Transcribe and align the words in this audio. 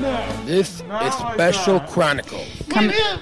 This 0.00 0.80
is 0.80 1.14
Special 1.14 1.78
Chronicles, 1.80 2.48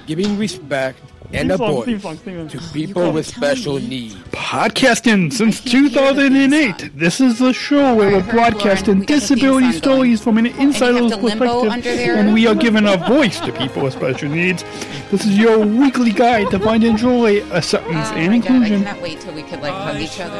giving 0.07 0.37
respect 0.37 0.97
and 1.33 1.51
a 1.51 1.57
voice 1.57 2.01
to 2.01 2.59
people 2.73 3.11
with 3.11 3.27
special 3.27 3.79
needs. 3.79 4.15
Podcasting 4.31 5.31
since 5.33 5.61
2008. 5.61 6.91
This 6.97 7.19
is 7.19 7.37
the 7.39 7.51
show 7.51 7.93
where 7.95 8.11
we're 8.11 8.31
broadcasting 8.31 9.01
disability 9.01 9.73
stories 9.73 10.23
from 10.23 10.37
an 10.37 10.45
insider's 10.47 11.15
perspective, 11.17 11.85
and 11.85 12.33
we 12.33 12.47
are 12.47 12.55
giving 12.55 12.87
a 12.87 12.95
voice 12.95 13.41
to 13.41 13.51
people 13.51 13.83
with 13.83 13.93
special 13.93 14.29
needs. 14.29 14.63
This 15.11 15.25
is 15.25 15.37
your 15.37 15.59
weekly 15.59 16.11
guide 16.11 16.49
to 16.51 16.59
find 16.59 16.83
and 16.85 16.97
joy, 16.97 17.41
acceptance, 17.51 18.07
Oh 18.11 18.15
and 18.15 18.31
my 18.31 18.37
god, 18.37 18.51
I 18.51 18.53
inclusion. 18.55 18.83
cannot 18.83 19.01
wait 19.01 19.19
till 19.19 19.33
we 19.33 19.43
could 19.43 19.59
like 19.61 19.73
hug 19.73 19.99
each 19.99 20.19
other. 20.19 20.39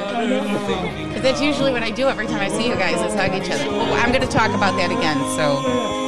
Because 1.07 1.21
that's 1.21 1.41
usually 1.41 1.71
what 1.73 1.83
I 1.83 1.91
do 1.91 2.07
every 2.07 2.27
time 2.27 2.39
I 2.39 2.47
see 2.47 2.65
you 2.67 2.75
guys 2.75 2.95
is 3.05 3.13
hug 3.13 3.33
each 3.33 3.51
other. 3.51 3.69
Well, 3.69 3.93
I'm 3.93 4.11
going 4.13 4.21
to 4.21 4.27
talk 4.33 4.51
about 4.51 4.77
that 4.77 4.89
again. 4.89 5.17
So, 5.35 5.98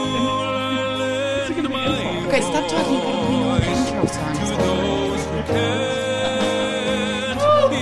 okay, 2.32 2.42
stop 2.42 2.68
talking. 2.70 2.94
You 2.94 3.00
gotta- 3.02 3.32
know 3.32 3.48
what 3.50 3.64
intro 3.64 4.06
song 4.08 4.36
is. 4.42 4.52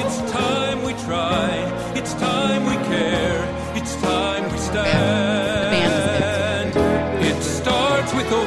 It's 0.01 0.31
time 0.31 0.83
we 0.83 0.93
try. 0.93 1.91
It's 1.95 2.13
time 2.15 2.65
we 2.65 2.75
care. 2.87 3.47
It's 3.75 3.95
time 3.95 4.43
we 4.51 4.57
The 4.57 4.73
band 4.73 5.93
is 5.93 6.73
stand. 6.73 7.23
It 7.25 7.43
starts 7.43 8.13
with 8.13 8.27
a 8.27 8.29
Go! 8.29 8.39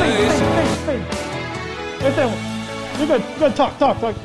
Hey, 0.00 0.16
voice. 0.26 0.38
hey, 0.40 0.66
hey, 0.86 0.98
hey. 0.98 2.04
Right 2.04 2.16
there. 2.16 2.98
You're 2.98 3.06
good. 3.18 3.24
Good. 3.38 3.56
Talk, 3.56 3.78
talk, 3.78 4.00
talk. 4.00 4.16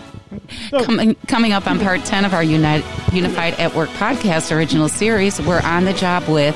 Coming, 0.85 1.15
coming 1.27 1.53
up 1.53 1.67
on 1.67 1.79
part 1.79 2.03
10 2.03 2.25
of 2.25 2.33
our 2.33 2.43
United, 2.43 2.85
Unified 3.13 3.53
at 3.55 3.73
Work 3.75 3.89
podcast 3.91 4.53
original 4.55 4.89
series, 4.89 5.39
we're 5.41 5.61
on 5.61 5.85
the 5.85 5.93
job 5.93 6.27
with 6.27 6.55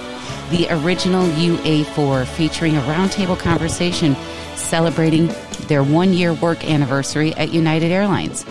the 0.50 0.68
original 0.70 1.26
UA4, 1.28 2.26
featuring 2.26 2.76
a 2.76 2.82
roundtable 2.82 3.38
conversation 3.38 4.16
celebrating 4.56 5.28
their 5.68 5.84
one 5.84 6.14
year 6.14 6.34
work 6.34 6.64
anniversary 6.66 7.34
at 7.36 7.54
United 7.54 7.92
Airlines. 7.92 8.46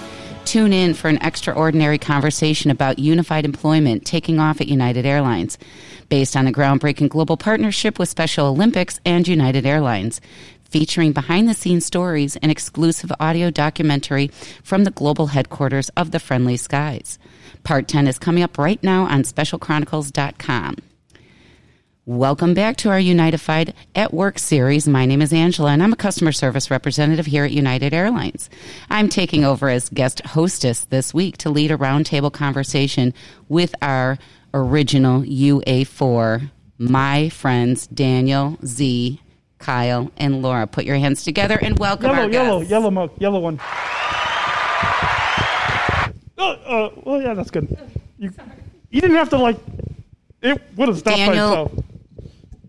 Tune 0.44 0.72
in 0.72 0.94
for 0.94 1.08
an 1.08 1.18
extraordinary 1.18 1.98
conversation 1.98 2.70
about 2.70 2.98
unified 2.98 3.44
employment 3.44 4.06
taking 4.06 4.38
off 4.38 4.60
at 4.60 4.68
United 4.68 5.04
Airlines, 5.04 5.58
based 6.08 6.36
on 6.36 6.46
a 6.46 6.52
groundbreaking 6.52 7.08
global 7.08 7.36
partnership 7.36 7.98
with 7.98 8.08
Special 8.08 8.46
Olympics 8.46 8.98
and 9.04 9.28
United 9.28 9.66
Airlines 9.66 10.20
featuring 10.68 11.12
behind 11.12 11.48
the 11.48 11.54
scenes 11.54 11.86
stories 11.86 12.36
and 12.36 12.52
exclusive 12.52 13.10
audio 13.18 13.50
documentary 13.50 14.28
from 14.62 14.84
the 14.84 14.90
global 14.90 15.28
headquarters 15.28 15.88
of 15.90 16.10
the 16.10 16.20
Friendly 16.20 16.56
Skies. 16.56 17.18
Part 17.64 17.88
10 17.88 18.06
is 18.06 18.18
coming 18.18 18.42
up 18.42 18.58
right 18.58 18.82
now 18.82 19.04
on 19.04 19.22
specialchronicles.com. 19.22 20.76
Welcome 22.12 22.54
back 22.54 22.78
to 22.78 22.88
our 22.88 22.98
Unified 22.98 23.74
at 23.94 24.14
Work 24.14 24.38
series. 24.38 24.88
My 24.88 25.04
name 25.04 25.20
is 25.20 25.30
Angela 25.30 25.72
and 25.72 25.82
I'm 25.82 25.92
a 25.92 25.96
customer 25.96 26.32
service 26.32 26.70
representative 26.70 27.26
here 27.26 27.44
at 27.44 27.50
United 27.50 27.92
Airlines. 27.92 28.48
I'm 28.88 29.10
taking 29.10 29.44
over 29.44 29.68
as 29.68 29.90
guest 29.90 30.22
hostess 30.24 30.86
this 30.86 31.12
week 31.12 31.36
to 31.36 31.50
lead 31.50 31.70
a 31.70 31.76
roundtable 31.76 32.32
conversation 32.32 33.12
with 33.50 33.74
our 33.82 34.16
original 34.54 35.20
UA4, 35.20 36.50
my 36.78 37.28
friends 37.28 37.86
Daniel, 37.88 38.56
Z, 38.64 39.20
Kyle, 39.58 40.10
and 40.16 40.40
Laura. 40.40 40.66
Put 40.66 40.86
your 40.86 40.96
hands 40.96 41.24
together 41.24 41.58
and 41.60 41.78
welcome 41.78 42.08
Yellow, 42.08 42.22
our 42.22 42.30
yellow, 42.30 42.58
guests. 42.60 42.70
yellow, 42.70 42.90
mo- 42.90 43.10
yellow 43.18 43.40
one. 43.40 43.60
Oh, 46.38 46.52
uh, 46.64 46.90
well, 47.04 47.20
yeah, 47.20 47.34
that's 47.34 47.50
good. 47.50 47.68
You, 48.16 48.32
you 48.88 49.02
didn't 49.02 49.16
have 49.18 49.28
to 49.28 49.36
like. 49.36 49.58
It 50.40 50.62
would 50.74 50.88
have 50.88 50.96
stopped 50.96 51.14
Daniel- 51.18 51.50
by 51.54 51.62
itself. 51.64 51.84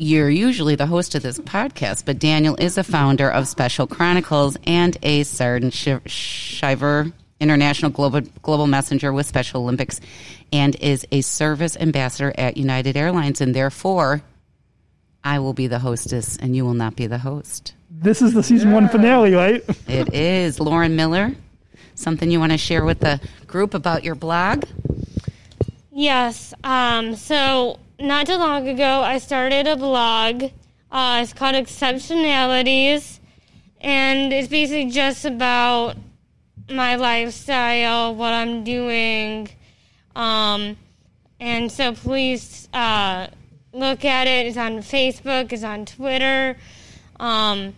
You're 0.01 0.29
usually 0.29 0.75
the 0.75 0.85
host 0.85 1.13
of 1.15 1.23
this 1.23 1.39
podcast, 1.39 2.05
but 2.05 2.19
Daniel 2.19 2.55
is 2.55 2.77
a 2.77 2.85
founder 2.85 3.29
of 3.29 3.49
Special 3.49 3.85
Chronicles 3.85 4.55
and 4.65 4.97
a 5.03 5.23
Sargent 5.23 5.73
Shiv- 5.73 6.09
Shriver 6.09 7.11
International 7.41 7.91
Global, 7.91 8.21
Global 8.41 8.65
Messenger 8.65 9.11
with 9.11 9.25
Special 9.25 9.63
Olympics 9.63 9.99
and 10.53 10.73
is 10.77 11.05
a 11.11 11.19
service 11.19 11.75
ambassador 11.75 12.33
at 12.37 12.55
United 12.55 12.95
Airlines. 12.95 13.41
And 13.41 13.53
therefore, 13.53 14.21
I 15.21 15.39
will 15.39 15.51
be 15.51 15.67
the 15.67 15.79
hostess 15.79 16.37
and 16.37 16.55
you 16.55 16.63
will 16.63 16.75
not 16.75 16.95
be 16.95 17.07
the 17.07 17.17
host. 17.17 17.73
This 17.91 18.21
is 18.21 18.33
the 18.33 18.41
season 18.41 18.71
one 18.71 18.87
finale, 18.87 19.33
right? 19.33 19.65
It 19.85 20.13
is 20.13 20.61
Lauren 20.61 20.95
Miller. 20.95 21.35
Something 21.95 22.31
you 22.31 22.39
want 22.39 22.53
to 22.53 22.57
share 22.57 22.85
with 22.85 23.01
the 23.01 23.19
group 23.47 23.73
about 23.73 24.05
your 24.05 24.15
blog? 24.15 24.63
Yes. 25.91 26.53
Um, 26.63 27.17
so 27.17 27.79
not 27.99 28.27
too 28.27 28.37
long 28.37 28.67
ago, 28.67 29.01
I 29.01 29.17
started 29.17 29.67
a 29.67 29.75
blog. 29.75 30.43
Uh, 30.91 31.19
it's 31.21 31.33
called 31.33 31.55
Exceptionalities, 31.55 33.19
and 33.81 34.33
it's 34.33 34.47
basically 34.47 34.89
just 34.89 35.25
about 35.25 35.95
my 36.69 36.95
lifestyle, 36.95 38.15
what 38.15 38.33
I'm 38.33 38.63
doing. 38.63 39.49
Um, 40.15 40.77
and 41.39 41.71
so 41.71 41.93
please 41.93 42.67
uh, 42.73 43.27
look 43.73 44.05
at 44.05 44.27
it. 44.27 44.47
It's 44.47 44.57
on 44.57 44.77
Facebook. 44.79 45.51
It's 45.51 45.63
on 45.63 45.85
Twitter. 45.85 46.57
Um, 47.19 47.73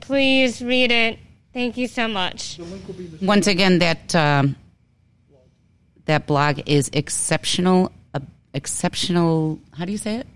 please 0.00 0.62
read 0.62 0.90
it. 0.90 1.18
Thank 1.52 1.76
you 1.76 1.86
so 1.86 2.08
much. 2.08 2.58
Once 3.22 3.46
again, 3.46 3.78
that 3.78 4.14
um, 4.14 4.56
that 6.06 6.26
blog 6.26 6.60
is 6.66 6.90
exceptional. 6.92 7.92
Exceptional. 8.54 9.58
How 9.76 9.84
do 9.84 9.92
you 9.92 9.98
say 9.98 10.16
it? 10.16 10.26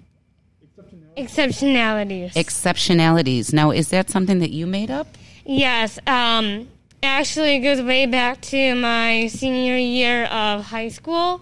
Exceptionalities. 1.16 2.34
Exceptionalities. 2.34 3.52
Now, 3.52 3.70
is 3.70 3.88
that 3.88 4.10
something 4.10 4.40
that 4.40 4.50
you 4.50 4.66
made 4.66 4.90
up? 4.90 5.06
Yes. 5.44 5.98
Um, 6.06 6.68
actually, 7.02 7.56
it 7.56 7.60
goes 7.60 7.80
way 7.80 8.06
back 8.06 8.40
to 8.42 8.74
my 8.74 9.28
senior 9.28 9.76
year 9.76 10.24
of 10.26 10.64
high 10.64 10.88
school. 10.88 11.40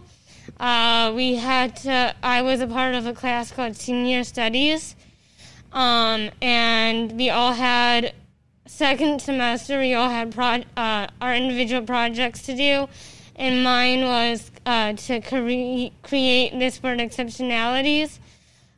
Uh, 0.59 1.12
we 1.15 1.34
had 1.36 1.76
to, 1.76 2.15
I 2.22 2.42
was 2.42 2.60
a 2.60 2.66
part 2.66 2.94
of 2.94 3.06
a 3.06 3.12
class 3.12 3.53
called 3.53 3.76
Senior 3.76 4.25
Studies. 4.25 4.97
Um, 5.72 6.31
and 6.41 7.12
we 7.12 7.28
all 7.28 7.53
had, 7.53 8.15
second 8.66 9.20
semester, 9.20 9.78
we 9.78 9.92
all 9.92 10.09
had 10.09 10.32
pro- 10.32 10.65
uh, 10.76 11.09
our 11.20 11.34
individual 11.34 11.82
projects 11.82 12.42
to 12.42 12.56
do. 12.56 12.88
And 13.36 13.62
mine 13.62 14.02
was 14.02 14.50
uh, 14.64 14.94
to 14.94 15.20
cre- 15.20 15.94
create 16.02 16.58
this 16.58 16.82
word 16.82 16.98
exceptionalities 16.98 18.19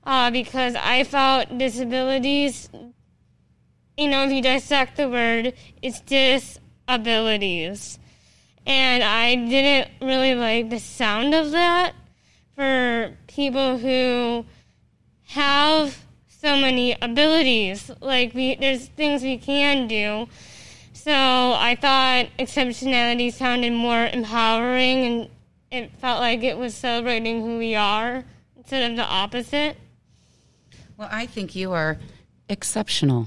uh, 0.04 0.30
because 0.30 0.74
I 0.74 1.04
felt 1.04 1.56
disabilities 1.56 2.68
you 3.98 4.08
know, 4.08 4.24
if 4.24 4.30
you 4.30 4.40
dissect 4.40 4.96
the 4.96 5.08
word, 5.08 5.54
it's 5.82 6.00
disabilities. 6.02 7.98
And 8.64 9.02
I 9.02 9.34
didn't 9.34 9.90
really 10.00 10.36
like 10.36 10.70
the 10.70 10.78
sound 10.78 11.34
of 11.34 11.50
that 11.50 11.94
for 12.54 13.16
people 13.26 13.78
who 13.78 14.46
have 15.26 16.04
so 16.28 16.56
many 16.56 16.96
abilities. 17.02 17.90
Like, 18.00 18.34
we, 18.34 18.54
there's 18.54 18.86
things 18.86 19.24
we 19.24 19.36
can 19.36 19.88
do. 19.88 20.28
So 21.08 21.14
I 21.14 21.74
thought 21.80 22.26
exceptionality 22.38 23.32
sounded 23.32 23.72
more 23.72 24.10
empowering 24.12 25.06
and 25.06 25.30
it 25.72 25.90
felt 26.00 26.20
like 26.20 26.42
it 26.42 26.58
was 26.58 26.74
celebrating 26.74 27.40
who 27.40 27.56
we 27.56 27.74
are 27.74 28.24
instead 28.58 28.90
of 28.90 28.98
the 28.98 29.04
opposite. 29.04 29.78
Well, 30.98 31.08
I 31.10 31.24
think 31.24 31.56
you 31.56 31.72
are 31.72 31.96
exceptional, 32.50 33.26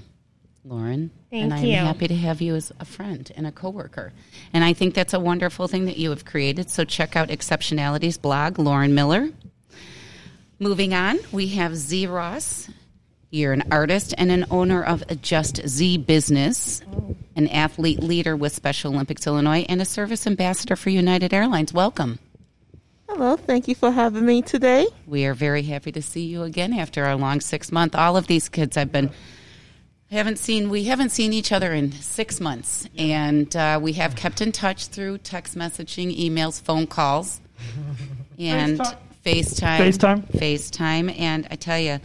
Lauren. 0.64 1.10
Thank 1.32 1.46
and 1.46 1.54
I'm 1.56 1.66
you. 1.66 1.78
happy 1.78 2.08
to 2.08 2.16
have 2.16 2.40
you 2.40 2.54
as 2.54 2.72
a 2.80 2.86
friend 2.86 3.32
and 3.36 3.48
a 3.48 3.52
coworker. 3.52 4.14
And 4.54 4.64
I 4.64 4.74
think 4.74 4.94
that's 4.94 5.16
a 5.16 5.20
wonderful 5.20 5.68
thing 5.68 5.86
that 5.86 5.98
you 5.98 6.12
have 6.12 6.24
created. 6.24 6.70
So 6.70 6.84
check 6.84 7.16
out 7.16 7.30
Exceptionalities 7.30 8.22
blog, 8.22 8.60
Lauren 8.60 8.94
Miller. 8.94 9.32
Moving 10.60 10.94
on, 10.94 11.18
we 11.32 11.48
have 11.48 11.76
Z 11.76 12.06
Ross. 12.06 12.70
You're 13.34 13.54
an 13.54 13.64
artist 13.72 14.14
and 14.18 14.30
an 14.30 14.46
owner 14.52 14.84
of 14.84 15.22
Just 15.22 15.66
Z 15.66 16.00
Business, 16.00 16.82
an 17.38 17.48
athlete 17.48 18.02
leader 18.04 18.36
with 18.36 18.54
Special 18.54 18.94
Olympics 18.94 19.26
Illinois, 19.26 19.66
and 19.70 19.82
a 19.82 19.86
service 19.86 20.28
ambassador 20.28 20.76
for 20.76 20.90
United 20.90 21.34
Airlines. 21.34 21.74
Welcome. 21.74 22.20
Hello, 23.08 23.38
thank 23.38 23.70
you 23.70 23.76
for 23.76 23.90
having 23.90 24.26
me 24.26 24.42
today. 24.42 24.86
We 25.08 25.26
are 25.28 25.34
very 25.34 25.62
happy 25.62 25.94
to 25.94 26.02
see 26.02 26.26
you 26.26 26.44
again 26.44 26.74
after 26.74 27.06
our 27.06 27.16
long 27.16 27.40
six 27.40 27.72
month. 27.72 27.96
All 27.96 28.18
of 28.18 28.28
these 28.28 28.50
kids 28.50 28.76
I've 28.76 28.92
been 28.92 29.12
haven't 30.12 30.38
seen. 30.38 30.70
We 30.70 30.84
haven't 30.84 31.12
seen 31.12 31.32
each 31.32 31.54
other 31.54 31.72
in 31.72 31.94
six 31.94 32.42
months, 32.42 32.90
and 32.98 33.56
uh, 33.56 33.80
we 33.82 33.94
have 33.94 34.18
kept 34.18 34.42
in 34.42 34.52
touch 34.52 34.88
through 34.88 35.20
text 35.20 35.58
messaging, 35.58 36.14
emails, 36.20 36.62
phone 36.62 36.86
calls, 36.86 37.40
and 38.38 38.78
FaceTime. 39.26 39.78
FaceTime. 39.78 40.28
FaceTime. 40.34 41.18
And 41.18 41.48
I 41.50 41.56
tell 41.56 41.80
you, 41.80 42.02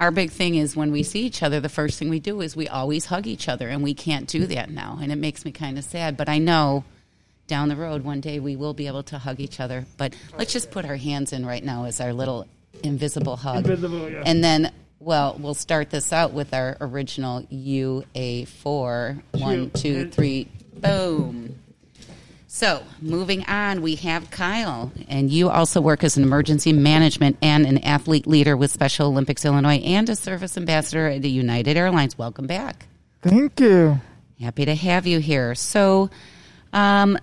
our 0.00 0.10
big 0.10 0.30
thing 0.30 0.54
is 0.54 0.74
when 0.74 0.90
we 0.90 1.02
see 1.02 1.20
each 1.20 1.42
other, 1.42 1.60
the 1.60 1.68
first 1.68 1.98
thing 1.98 2.08
we 2.08 2.20
do 2.20 2.40
is 2.40 2.56
we 2.56 2.66
always 2.68 3.06
hug 3.06 3.26
each 3.26 3.48
other, 3.48 3.68
and 3.68 3.82
we 3.82 3.94
can't 3.94 4.26
do 4.26 4.46
that 4.46 4.70
now, 4.70 4.98
and 5.00 5.12
it 5.12 5.16
makes 5.16 5.44
me 5.44 5.52
kind 5.52 5.78
of 5.78 5.84
sad. 5.84 6.16
But 6.16 6.28
I 6.28 6.38
know 6.38 6.84
down 7.46 7.68
the 7.68 7.76
road 7.76 8.02
one 8.02 8.20
day 8.20 8.38
we 8.38 8.54
will 8.56 8.72
be 8.74 8.86
able 8.86 9.02
to 9.02 9.18
hug 9.18 9.40
each 9.40 9.60
other. 9.60 9.84
But 9.96 10.14
let's 10.38 10.52
just 10.52 10.70
put 10.70 10.84
our 10.84 10.96
hands 10.96 11.32
in 11.32 11.44
right 11.44 11.62
now 11.62 11.84
as 11.84 12.00
our 12.00 12.12
little 12.12 12.46
Invisible 12.82 13.36
hug. 13.36 13.66
Invisible, 13.66 14.08
yeah. 14.08 14.22
And 14.24 14.42
then, 14.42 14.72
well, 15.00 15.36
we'll 15.38 15.54
start 15.54 15.90
this 15.90 16.12
out 16.12 16.32
with 16.32 16.54
our 16.54 16.76
original 16.80 17.42
UA4. 17.42 19.22
One, 19.32 19.70
two, 19.70 20.08
three, 20.08 20.48
boom. 20.76 21.58
So, 22.52 22.82
moving 23.00 23.44
on, 23.44 23.80
we 23.80 23.94
have 23.94 24.28
Kyle, 24.32 24.90
and 25.06 25.30
you 25.30 25.48
also 25.48 25.80
work 25.80 26.02
as 26.02 26.16
an 26.16 26.24
emergency 26.24 26.72
management 26.72 27.36
and 27.40 27.64
an 27.64 27.78
athlete 27.78 28.26
leader 28.26 28.56
with 28.56 28.72
Special 28.72 29.06
Olympics 29.06 29.44
Illinois 29.44 29.76
and 29.76 30.08
a 30.08 30.16
service 30.16 30.56
ambassador 30.56 31.06
at 31.06 31.22
United 31.22 31.76
Airlines. 31.76 32.18
Welcome 32.18 32.48
back. 32.48 32.88
Thank 33.22 33.60
you. 33.60 34.00
Happy 34.40 34.64
to 34.64 34.74
have 34.74 35.06
you 35.06 35.20
here. 35.20 35.54
So, 35.54 36.10
um, 36.72 37.16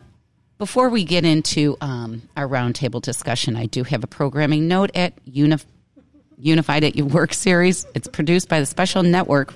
before 0.60 0.88
we 0.88 1.04
get 1.04 1.26
into 1.26 1.76
um, 1.82 2.22
our 2.38 2.48
roundtable 2.48 3.02
discussion, 3.02 3.58
I 3.58 3.66
do 3.66 3.84
have 3.84 4.06
a 4.06 4.08
programming 4.08 4.70
note 4.70 4.92
at 4.96 5.14
Unif- 5.26 5.66
Unified 6.38 6.86
at 6.86 6.96
Your 6.96 7.08
Work 7.08 7.34
series. 7.34 7.86
It's 7.94 8.08
produced 8.08 8.48
by 8.48 8.62
the 8.62 8.66
Special 8.66 9.04
Network 9.04 9.54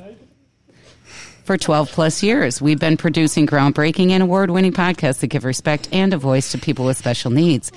for 1.43 1.57
12 1.57 1.91
plus 1.91 2.23
years. 2.23 2.61
We've 2.61 2.79
been 2.79 2.97
producing 2.97 3.47
groundbreaking 3.47 4.11
and 4.11 4.23
award 4.23 4.51
winning 4.51 4.73
podcasts 4.73 5.19
that 5.19 5.27
give 5.27 5.43
respect 5.43 5.89
and 5.91 6.13
a 6.13 6.17
voice 6.17 6.51
to 6.51 6.57
people 6.57 6.85
with 6.85 6.97
special 6.97 7.31
needs. 7.31 7.71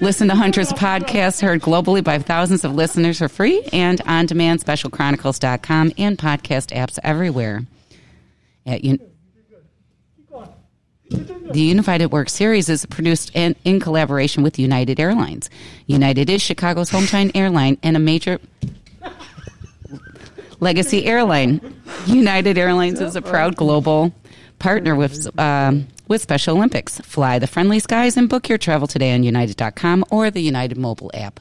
Listen 0.00 0.28
to 0.28 0.34
Hunter's 0.34 0.72
of 0.72 0.78
podcasts 0.78 1.40
heard 1.40 1.62
globally 1.62 2.04
by 2.04 2.18
thousands 2.18 2.64
of 2.64 2.74
listeners 2.74 3.18
for 3.18 3.28
free 3.28 3.62
and 3.72 4.00
on 4.02 4.26
demand, 4.26 4.62
specialchronicles.com 4.62 5.92
and 5.96 6.18
podcast 6.18 6.76
apps 6.76 6.98
everywhere. 7.02 7.62
At 8.66 8.84
Un- 8.84 9.00
the 11.08 11.60
Unified 11.60 12.02
at 12.02 12.10
Work 12.10 12.28
series 12.28 12.68
is 12.68 12.84
produced 12.86 13.30
in, 13.34 13.54
in 13.64 13.78
collaboration 13.80 14.42
with 14.42 14.58
United 14.58 14.98
Airlines. 14.98 15.48
United 15.86 16.28
is 16.28 16.42
Chicago's 16.42 16.90
hometown 16.90 17.30
airline 17.34 17.78
and 17.82 17.96
a 17.96 18.00
major 18.00 18.40
legacy 20.60 21.04
airline. 21.06 21.60
United 22.06 22.58
Airlines 22.58 23.00
is 23.00 23.16
a 23.16 23.22
proud 23.22 23.56
global 23.56 24.14
partner 24.58 24.94
with 24.94 25.38
um, 25.38 25.86
with 26.08 26.22
Special 26.22 26.56
Olympics. 26.56 27.00
Fly 27.00 27.38
the 27.38 27.46
friendly 27.46 27.78
skies 27.78 28.16
and 28.16 28.28
book 28.28 28.48
your 28.48 28.58
travel 28.58 28.86
today 28.86 29.12
on 29.12 29.22
United.com 29.22 30.04
or 30.10 30.30
the 30.30 30.40
United 30.40 30.78
mobile 30.78 31.10
app. 31.14 31.40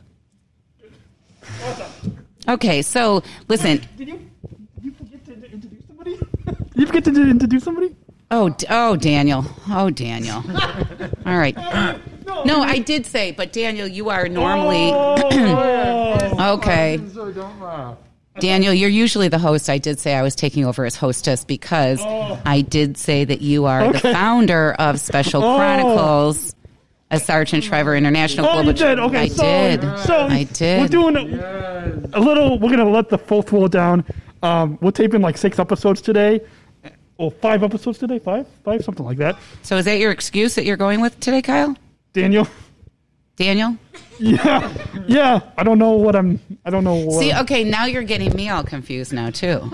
Okay, 2.47 2.81
so 2.81 3.23
listen. 3.47 3.81
Did 3.97 4.07
you, 4.07 4.29
you 4.81 4.91
forget 4.91 5.25
to 5.25 5.33
introduce 5.33 5.85
somebody? 5.87 6.19
you 6.75 6.85
forget 6.85 7.03
to 7.05 7.29
introduce 7.29 7.63
somebody? 7.63 7.95
Oh, 8.31 8.55
oh, 8.69 8.95
Daniel. 8.95 9.45
Oh, 9.69 9.89
Daniel. 9.89 10.37
All 11.25 11.37
right. 11.37 11.55
No, 12.45 12.61
I 12.61 12.79
did 12.79 13.05
say, 13.05 13.31
but 13.31 13.53
Daniel, 13.53 13.87
you 13.87 14.09
are 14.09 14.27
normally 14.27 14.91
okay. 16.39 16.99
So 17.13 17.31
don't 17.31 17.59
laugh. 17.61 17.97
Daniel, 18.39 18.73
you're 18.73 18.89
usually 18.89 19.27
the 19.27 19.37
host. 19.39 19.69
I 19.69 19.77
did 19.77 19.99
say 19.99 20.13
I 20.15 20.21
was 20.21 20.35
taking 20.35 20.65
over 20.65 20.85
as 20.85 20.95
hostess 20.95 21.45
because 21.45 22.01
I 22.01 22.61
did 22.61 22.97
say 22.97 23.23
that 23.23 23.41
you 23.41 23.65
are 23.65 23.91
the 23.93 23.99
founder 23.99 24.73
of 24.73 24.99
Special 24.99 25.41
Chronicles, 25.41 26.53
a 27.11 27.19
Sargent 27.19 27.63
Trevor 27.63 27.95
International 27.95 28.45
Oh, 28.45 28.53
Global. 28.63 28.67
you 28.67 28.73
did. 28.73 28.99
Okay, 28.99 29.19
I 29.19 29.27
so, 29.27 29.43
did. 29.43 29.99
So 29.99 30.15
I 30.27 30.43
did. 30.43 30.81
We're 30.81 30.87
doing 30.87 31.15
a, 31.15 32.09
a 32.13 32.19
little. 32.19 32.59
We're 32.59 32.71
gonna 32.71 32.89
let 32.89 33.09
the 33.09 33.17
fourth 33.17 33.51
wall 33.51 33.67
down. 33.67 34.03
Um, 34.43 34.77
we're 34.81 34.91
taping 34.91 35.21
like 35.21 35.37
six 35.37 35.57
episodes 35.57 36.01
today, 36.01 36.41
or 37.17 37.31
five 37.31 37.63
episodes 37.63 37.99
today. 37.99 38.19
Five, 38.19 38.47
five, 38.63 38.83
something 38.83 39.05
like 39.05 39.17
that. 39.17 39.37
so 39.63 39.77
is 39.77 39.85
that 39.85 39.97
your 39.99 40.11
excuse 40.11 40.55
that 40.55 40.65
you're 40.65 40.77
going 40.77 40.99
with 40.99 41.19
today, 41.19 41.41
Kyle? 41.41 41.75
Daniel. 42.13 42.47
Daniel? 43.37 43.77
Yeah, 44.19 44.73
yeah. 45.07 45.39
I 45.57 45.63
don't 45.63 45.77
know 45.77 45.91
what 45.91 46.15
I'm. 46.15 46.39
I 46.65 46.69
don't 46.69 46.83
know 46.83 46.95
what. 46.95 47.19
See, 47.19 47.33
okay, 47.33 47.63
now 47.63 47.85
you're 47.85 48.03
getting 48.03 48.33
me 48.35 48.49
all 48.49 48.63
confused 48.63 49.11
now 49.13 49.29
too. 49.29 49.69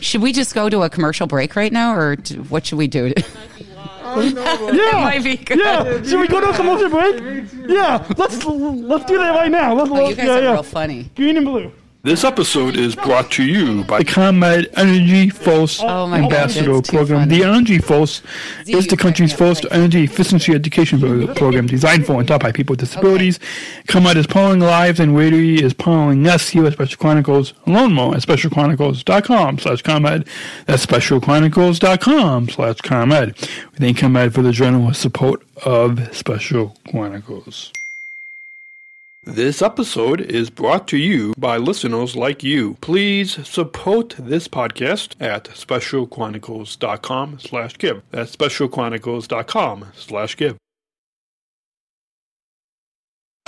should 0.00 0.20
we 0.22 0.32
just 0.32 0.54
go 0.54 0.68
to 0.68 0.82
a 0.82 0.90
commercial 0.90 1.26
break 1.26 1.54
right 1.56 1.72
now, 1.72 1.94
or 1.94 2.16
d- 2.16 2.36
what 2.36 2.66
should 2.66 2.78
we 2.78 2.88
do? 2.88 3.12
yeah, 4.16 4.90
might 4.94 5.22
be 5.24 5.36
good. 5.36 5.58
yeah. 5.58 6.02
Should 6.02 6.20
we 6.20 6.28
go 6.28 6.40
to 6.40 6.50
a 6.50 6.54
commercial 6.54 6.90
break? 6.90 7.46
Yeah, 7.68 8.06
let's 8.16 8.44
let's 8.44 9.04
do 9.06 9.18
that 9.18 9.30
right 9.34 9.50
now. 9.50 9.74
Let's, 9.74 9.90
Oh, 9.90 10.08
you 10.08 10.14
guys 10.14 10.26
yeah, 10.26 10.34
are 10.38 10.42
yeah. 10.42 10.52
real 10.52 10.62
funny. 10.62 11.10
Green 11.14 11.36
and 11.36 11.46
blue. 11.46 11.72
This 12.04 12.24
episode 12.24 12.76
is 12.76 12.96
brought 12.96 13.30
to 13.32 13.44
you 13.44 13.84
by 13.84 13.98
The 13.98 14.04
ComEd 14.06 14.70
Energy 14.74 15.30
Force 15.30 15.80
oh, 15.80 15.86
oh 15.86 16.06
my 16.08 16.18
God, 16.18 16.24
Ambassador 16.24 16.82
Program. 16.82 17.20
funny. 17.20 17.38
The 17.38 17.44
Energy 17.44 17.78
Force 17.78 18.22
Z, 18.64 18.74
is 18.76 18.88
the 18.88 18.96
country's 18.96 19.30
me 19.30 19.34
up. 19.34 19.38
first 19.38 19.66
energy 19.70 20.02
efficiency 20.02 20.52
education 20.52 20.98
program 21.36 21.68
designed 21.68 22.04
for 22.04 22.18
and 22.18 22.26
taught 22.26 22.42
by 22.42 22.50
people 22.50 22.72
with 22.72 22.80
disabilities. 22.80 23.38
ComEd 23.86 24.16
is 24.16 24.26
powering 24.26 24.58
lives 24.58 24.98
and 24.98 25.16
Rady 25.16 25.62
is 25.62 25.74
powering 25.74 26.26
us 26.26 26.48
here 26.48 26.66
at 26.66 26.72
Special 26.72 26.98
Chronicles. 26.98 27.54
Learn 27.68 27.92
more 27.92 28.16
at 28.16 28.22
specialchronicles.com 28.22 29.60
slash 29.60 29.82
ComEd. 29.82 30.26
That's 30.66 30.84
specialchronicles.com 30.84 32.48
slash 32.48 32.80
ComEd. 32.80 33.36
We 33.38 33.78
thank 33.78 33.98
ComEd 33.98 34.34
for 34.34 34.42
the 34.42 34.50
generous 34.50 34.98
support 34.98 35.44
of 35.64 36.12
Special 36.12 36.76
Chronicles. 36.90 37.72
This 39.24 39.62
episode 39.62 40.20
is 40.20 40.50
brought 40.50 40.88
to 40.88 40.96
you 40.96 41.32
by 41.38 41.56
listeners 41.56 42.16
like 42.16 42.42
you. 42.42 42.74
Please 42.80 43.46
support 43.46 44.16
this 44.18 44.48
podcast 44.48 45.14
at 45.20 45.44
specialchronicles.com 45.44 47.38
slash 47.38 47.78
give. 47.78 48.02
That's 48.10 48.34
specialchronicles.com 48.34 49.86
slash 49.94 50.36
give. 50.36 50.56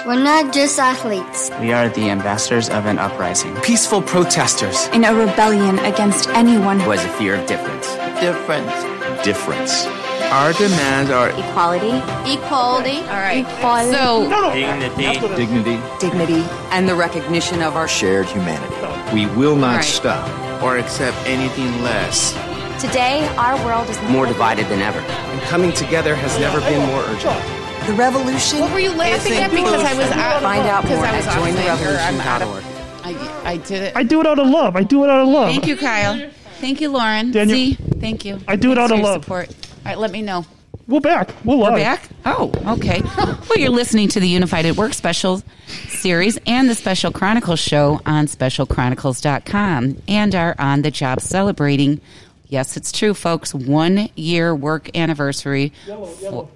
We're 0.06 0.23
not 0.23 0.55
just 0.55 0.79
athletes. 0.79 1.50
We 1.61 1.73
are 1.73 1.88
the 1.88 2.09
ambassadors 2.11 2.69
of 2.69 2.87
an 2.87 2.99
uprising 2.99 3.56
Peaceful 3.62 4.03
protesters. 4.03 4.87
in 4.88 5.03
a 5.05 5.12
rebellion 5.12 5.81
against 5.81 6.29
anyone 6.31 6.79
who 6.79 6.91
has 6.91 7.05
a 7.05 7.09
fear 7.19 7.35
of 7.35 7.47
difference. 7.47 7.94
Difference. 8.21 9.25
Difference. 9.25 10.04
Our 10.35 10.53
demands 10.55 11.11
are 11.13 11.31
equality, 11.31 11.91
Equality. 12.33 12.99
All 13.07 13.21
right. 13.23 13.47
equality, 13.47 13.93
So, 13.93 14.29
dignity, 14.53 15.37
Dignity. 15.37 15.81
dignity, 16.01 16.45
and 16.73 16.89
the 16.89 16.95
recognition 16.97 17.63
of 17.63 17.77
our 17.77 17.87
Shared 17.87 18.27
humanity. 18.27 18.75
We 19.15 19.27
will 19.27 19.55
not 19.55 19.77
right. 19.77 19.85
stop. 19.85 20.29
or 20.63 20.77
accept 20.79 21.17
anything 21.27 21.83
less. 21.83 22.33
Today, 22.81 23.27
our 23.37 23.55
world 23.65 23.89
is 23.91 24.01
More 24.11 24.27
divided 24.27 24.67
than 24.69 24.81
ever. 24.81 24.99
And 24.99 25.41
coming 25.43 25.73
together 25.73 26.15
has 26.17 26.37
never 26.41 26.59
been 26.61 26.85
more 26.89 27.03
urgent. 27.03 27.87
the 27.87 27.93
revolution. 27.93 28.59
what 28.61 28.73
were 28.73 28.81
you 28.81 28.93
laughing 28.93 29.35
at 29.35 29.51
because 29.51 29.85
I 29.85 29.95
was 29.95 30.11
out? 30.13 30.43
Find 30.43 30.67
out 30.67 30.83
because 30.83 30.99
more 30.99 31.07
I 31.07 31.17
was 31.17 31.27
at 31.27 31.37
off 31.39 31.45
mic, 31.45 31.57
or 31.87 31.99
I'm 31.99 32.15
jointherevolution.org. 32.19 32.65
I, 33.05 33.50
I 33.53 33.57
did 33.59 33.83
it. 33.83 33.93
I 33.97 34.03
do 34.03 34.21
it 34.21 34.26
out 34.26 34.38
of 34.41 34.49
love. 34.49 34.75
I 34.75 34.83
do 34.83 35.05
it 35.05 35.11
out 35.11 35.21
of 35.21 35.29
love. 35.29 35.50
Thank 35.50 35.67
you, 35.69 35.76
Kyle. 35.76 36.31
Thank 36.61 36.81
you, 36.81 36.88
Lauren. 36.91 37.31
Daniel- 37.31 37.57
Z, 37.59 37.75
thank 38.00 38.25
you. 38.25 38.41
I 38.49 38.57
do 38.57 38.73
it 38.73 38.76
Thanks 38.76 38.91
out 38.93 38.99
of 38.99 39.05
love. 39.05 39.23
Support. 39.25 39.50
All 39.85 39.91
right, 39.91 39.99
let 39.99 40.11
me 40.11 40.23
know. 40.23 40.47
We're 40.88 41.00
back. 41.00 41.31
We're 41.45 41.57
live. 41.57 41.73
We're 41.75 41.79
back? 41.79 42.09
Oh, 42.25 42.50
okay. 42.79 43.00
well, 43.17 43.59
you're 43.59 43.69
listening 43.71 44.09
to 44.09 44.21
the 44.21 44.29
Unified 44.29 44.64
at 44.67 44.76
Work 44.76 44.95
special 44.95 45.43
series 45.88 46.38
and 46.47 46.69
the 46.69 46.75
Special 46.75 47.11
Chronicles 47.12 47.61
show 47.61 48.00
on 48.07 48.26
specialchronicles.com 48.26 50.03
and 50.09 50.35
are 50.35 50.55
on 50.59 50.83
the 50.83 50.91
job 50.91 51.21
celebrating, 51.21 52.00
yes, 52.49 52.76
it's 52.79 52.93
true, 52.93 53.12
folks, 53.14 53.55
one 53.55 54.09
year 54.14 54.55
work 54.55 54.95
anniversary. 54.97 55.73
Yellow, 55.87 56.07
for- 56.07 56.49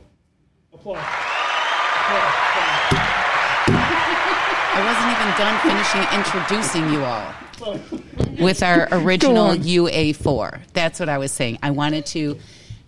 I 4.71 4.81
wasn't 4.85 5.13
even 5.13 5.29
done 5.37 5.59
finishing 5.69 6.05
introducing 6.19 6.93
you 6.93 7.05
all 7.05 7.35
with 8.43 8.63
our 8.63 8.89
original 8.93 9.51
UA4. 9.55 10.61
That's 10.73 10.99
what 11.01 11.09
I 11.11 11.19
was 11.19 11.31
saying. 11.33 11.59
I 11.63 11.71
wanted 11.73 12.07
to. 12.07 12.39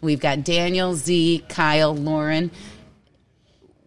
We've 0.00 0.20
got 0.20 0.44
Daniel, 0.44 0.94
Z, 0.94 1.44
Kyle, 1.48 1.94
Lauren. 1.94 2.50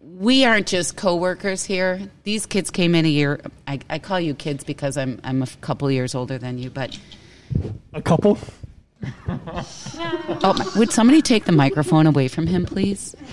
We 0.02 0.44
aren't 0.44 0.66
just 0.68 0.96
coworkers 0.96 1.64
here. 1.64 2.00
These 2.22 2.46
kids 2.46 2.70
came 2.70 2.94
in 2.94 3.04
a 3.04 3.08
year. 3.08 3.40
I, 3.66 3.80
I 3.90 3.98
call 3.98 4.20
you 4.20 4.34
kids 4.34 4.62
because 4.62 4.96
I'm 4.96 5.20
I'm 5.24 5.42
a 5.42 5.46
couple 5.60 5.90
years 5.90 6.14
older 6.14 6.38
than 6.38 6.56
you. 6.58 6.70
But 6.70 6.96
A 7.92 8.00
couple. 8.00 8.38
oh, 9.28 10.54
my- 10.56 10.70
would 10.76 10.92
somebody 10.92 11.20
take 11.20 11.46
the 11.46 11.52
microphone 11.52 12.06
away 12.06 12.28
from 12.28 12.46
him, 12.46 12.64
please? 12.64 13.16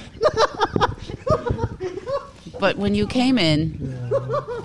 But 2.61 2.77
when 2.77 2.93
you 2.93 3.07
came 3.07 3.39
in, 3.39 3.71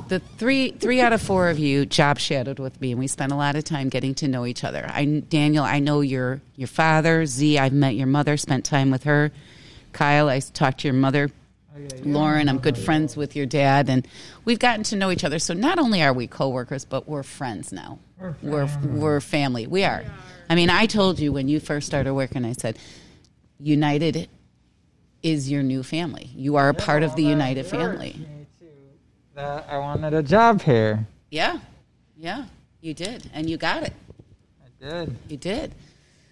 the 0.08 0.20
three 0.36 0.72
three 0.72 1.00
out 1.00 1.14
of 1.14 1.22
four 1.22 1.48
of 1.48 1.58
you 1.58 1.86
job 1.86 2.18
shadowed 2.18 2.58
with 2.58 2.78
me, 2.78 2.90
and 2.90 2.98
we 3.00 3.06
spent 3.06 3.32
a 3.32 3.36
lot 3.36 3.56
of 3.56 3.64
time 3.64 3.88
getting 3.88 4.14
to 4.16 4.28
know 4.28 4.44
each 4.44 4.64
other. 4.64 4.84
I, 4.86 5.06
Daniel, 5.06 5.64
I 5.64 5.78
know 5.78 6.02
your 6.02 6.42
your 6.56 6.68
father. 6.68 7.24
Z, 7.24 7.58
I've 7.58 7.72
met 7.72 7.94
your 7.94 8.06
mother, 8.06 8.36
spent 8.36 8.66
time 8.66 8.90
with 8.90 9.04
her. 9.04 9.32
Kyle, 9.94 10.28
I 10.28 10.40
talked 10.40 10.80
to 10.80 10.88
your 10.88 10.94
mother. 10.94 11.30
Oh, 11.74 11.80
Lauren, 12.04 12.50
I'm 12.50 12.58
good 12.58 12.76
friends 12.76 13.16
with 13.16 13.34
your 13.34 13.46
dad, 13.46 13.88
and 13.88 14.06
we've 14.44 14.58
gotten 14.58 14.82
to 14.84 14.96
know 14.96 15.10
each 15.10 15.24
other. 15.24 15.38
So 15.38 15.54
not 15.54 15.78
only 15.78 16.02
are 16.02 16.12
we 16.12 16.26
coworkers, 16.26 16.84
but 16.84 17.08
we're 17.08 17.22
friends 17.22 17.72
now. 17.72 17.98
We're 18.42 18.68
we're 18.84 19.20
family. 19.22 19.66
We 19.66 19.84
are. 19.84 20.04
I 20.50 20.54
mean, 20.54 20.68
I 20.68 20.84
told 20.84 21.18
you 21.18 21.32
when 21.32 21.48
you 21.48 21.60
first 21.60 21.86
started 21.86 22.12
working, 22.12 22.44
I 22.44 22.52
said, 22.52 22.78
United 23.58 24.28
is 25.26 25.50
your 25.50 25.62
new 25.64 25.82
family. 25.82 26.30
You 26.36 26.54
are 26.54 26.68
a 26.68 26.74
part 26.74 27.02
of 27.02 27.16
the 27.16 27.24
United 27.24 27.66
family. 27.66 28.24
that 29.34 29.66
I 29.68 29.76
wanted 29.78 30.14
a 30.14 30.22
job 30.22 30.62
here. 30.62 31.04
Yeah, 31.32 31.58
yeah, 32.16 32.44
you 32.80 32.94
did, 32.94 33.28
and 33.34 33.50
you 33.50 33.56
got 33.56 33.82
it. 33.82 33.92
I 34.64 34.84
did. 34.84 35.16
You 35.28 35.36
did. 35.36 35.74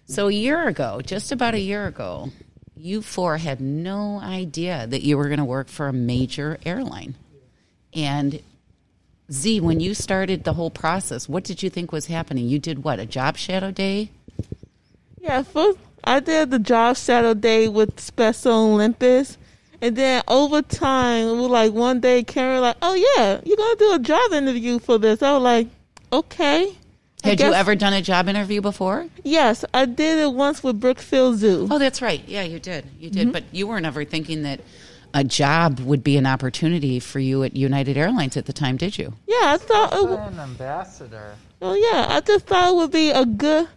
So 0.06 0.28
a 0.28 0.32
year 0.32 0.68
ago, 0.68 1.00
just 1.04 1.32
about 1.32 1.54
a 1.54 1.58
year 1.58 1.88
ago, 1.88 2.30
you 2.76 3.02
four 3.02 3.36
had 3.38 3.60
no 3.60 4.20
idea 4.20 4.86
that 4.86 5.02
you 5.02 5.18
were 5.18 5.26
going 5.26 5.38
to 5.38 5.44
work 5.44 5.66
for 5.68 5.88
a 5.88 5.92
major 5.92 6.58
airline. 6.64 7.16
And 7.92 8.40
Z, 9.32 9.60
when 9.60 9.80
you 9.80 9.92
started 9.94 10.44
the 10.44 10.52
whole 10.52 10.70
process, 10.70 11.28
what 11.28 11.42
did 11.42 11.64
you 11.64 11.70
think 11.70 11.90
was 11.90 12.06
happening? 12.06 12.46
You 12.46 12.60
did 12.60 12.84
what? 12.84 13.00
A 13.00 13.06
job 13.06 13.36
shadow 13.36 13.72
day? 13.72 14.10
Yeah, 15.20 15.42
first 15.42 15.78
I 16.04 16.20
did 16.20 16.50
the 16.50 16.58
job 16.58 16.96
shadow 16.96 17.34
day 17.34 17.68
with 17.68 17.99
Special 18.00 18.52
Olympics. 18.75 19.38
And 19.80 19.96
then 19.96 20.23
over 20.28 20.62
time, 20.62 21.28
it 21.28 21.32
was 21.32 21.50
like 21.50 21.73
one 21.73 22.00
day, 22.00 22.23
Karen 22.23 22.61
like, 22.62 22.76
"Oh 22.80 22.94
yeah, 22.94 23.40
you're 23.44 23.56
gonna 23.56 23.76
do 23.76 23.92
a 23.94 23.99
job 23.99 24.32
interview 24.32 24.78
for 24.78 24.99
this." 24.99 25.23
I 25.23 25.32
was 25.32 25.42
like, 25.42 25.68
"Okay." 26.12 26.73
I 27.23 27.28
Had 27.28 27.40
you 27.40 27.52
ever 27.52 27.75
done 27.75 27.92
a 27.94 28.02
job 28.02 28.28
interview 28.28 28.61
before? 28.61 29.06
Yes, 29.23 29.64
I 29.75 29.87
did 29.87 30.18
it 30.18 30.32
once 30.32 30.62
with 30.62 30.78
Brookfield 30.78 31.38
Zoo. 31.38 31.68
Oh, 31.70 31.78
that's 31.78 32.00
right. 32.02 32.23
Yeah, 32.28 32.42
you 32.42 32.58
did. 32.61 32.84
You 33.00 33.08
did. 33.11 33.23
Mm-hmm. 33.23 33.32
But 33.32 33.44
you 33.50 33.66
weren't 33.66 33.87
ever 33.87 34.04
thinking 34.04 34.42
that 34.42 34.61
a 35.14 35.25
job 35.25 35.80
would 35.80 36.04
be 36.04 36.16
an 36.18 36.26
opportunity 36.26 36.99
for 37.00 37.20
you 37.20 37.42
at 37.42 37.56
United 37.56 37.96
Airlines 37.96 38.37
at 38.37 38.44
the 38.46 38.52
time, 38.52 38.76
did 38.76 38.99
you? 38.99 39.14
Yeah, 39.26 39.37
I 39.54 39.56
thought. 39.56 39.92
It, 39.92 39.96
w- 40.02 40.16
an 40.18 40.38
ambassador. 40.38 41.34
oh 41.62 41.75
yeah, 41.75 42.06
I 42.11 42.20
just 42.20 42.46
thought 42.46 42.73
it 42.73 42.76
would 42.76 42.90
be 42.90 43.11
a 43.11 43.25
good, 43.25 43.68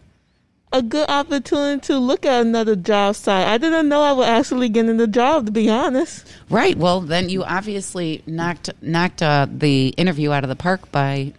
a 0.72 0.82
good 0.82 1.08
opportunity 1.08 1.80
to 1.86 1.98
look 1.98 2.26
at 2.26 2.42
another 2.42 2.76
job 2.76 3.14
site. 3.14 3.46
I 3.46 3.58
didn't 3.58 3.88
know 3.88 4.02
I 4.02 4.12
would 4.12 4.28
actually 4.28 4.68
get 4.68 4.88
in 4.88 4.96
the 4.96 5.06
job, 5.06 5.46
to 5.46 5.52
be 5.52 5.70
honest. 5.70 6.26
Right. 6.50 6.76
Well, 6.76 7.00
then 7.00 7.28
you 7.28 7.44
obviously 7.44 8.22
knocked 8.26 8.70
knocked 8.82 9.22
uh, 9.22 9.46
the 9.50 9.88
interview 9.90 10.32
out 10.32 10.44
of 10.44 10.48
the 10.48 10.56
park 10.56 10.90
by 10.92 11.32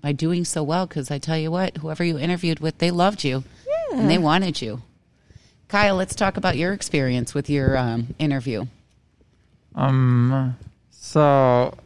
by 0.00 0.12
doing 0.12 0.44
so 0.44 0.62
well. 0.62 0.86
Because 0.86 1.10
I 1.10 1.18
tell 1.18 1.38
you 1.38 1.50
what, 1.50 1.78
whoever 1.78 2.04
you 2.04 2.18
interviewed 2.18 2.60
with, 2.60 2.78
they 2.78 2.90
loved 2.90 3.24
you 3.24 3.44
and 3.92 4.10
they 4.10 4.18
wanted 4.18 4.60
you. 4.60 4.82
Kyle, 5.68 5.96
let's 5.96 6.14
talk 6.14 6.36
about 6.36 6.56
your 6.56 6.72
experience 6.72 7.34
with 7.34 7.50
your 7.50 7.76
um, 7.76 8.14
interview. 8.18 8.66
Um, 9.74 10.56
so 10.90 11.76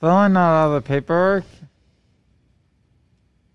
filling 0.00 0.36
out 0.36 0.64
all 0.64 0.74
the 0.74 0.80
paperwork. 0.80 1.44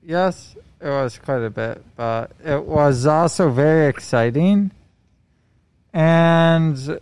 Yes, 0.04 0.56
it 0.82 0.90
was 0.90 1.18
quite 1.18 1.44
a 1.44 1.50
bit, 1.50 1.84
but 1.96 2.32
it 2.44 2.66
was 2.66 3.06
also 3.06 3.50
very 3.50 3.88
exciting. 3.88 4.72
And 5.94 7.00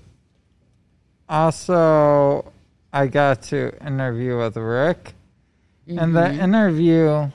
also, 1.28 2.52
I 2.92 3.08
got 3.08 3.42
to 3.44 3.72
interview 3.86 4.38
with 4.38 4.56
Rick. 4.56 5.14
And 5.88 6.16
the 6.16 6.22
Mhm. 6.22 6.40
interview, 6.40 7.32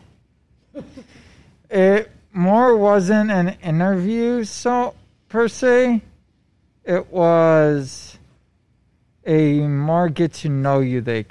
it 1.69 2.11
more 2.33 2.77
wasn't 2.77 3.31
an 3.31 3.57
interview, 3.63 4.45
so 4.45 4.95
per 5.29 5.49
se. 5.49 6.03
It 6.85 7.13
was 7.13 8.19
a 9.27 9.67
more 9.67 10.09
get 10.09 10.33
to 10.35 10.49
know 10.49 10.81
you 10.81 11.01
they 11.03 11.25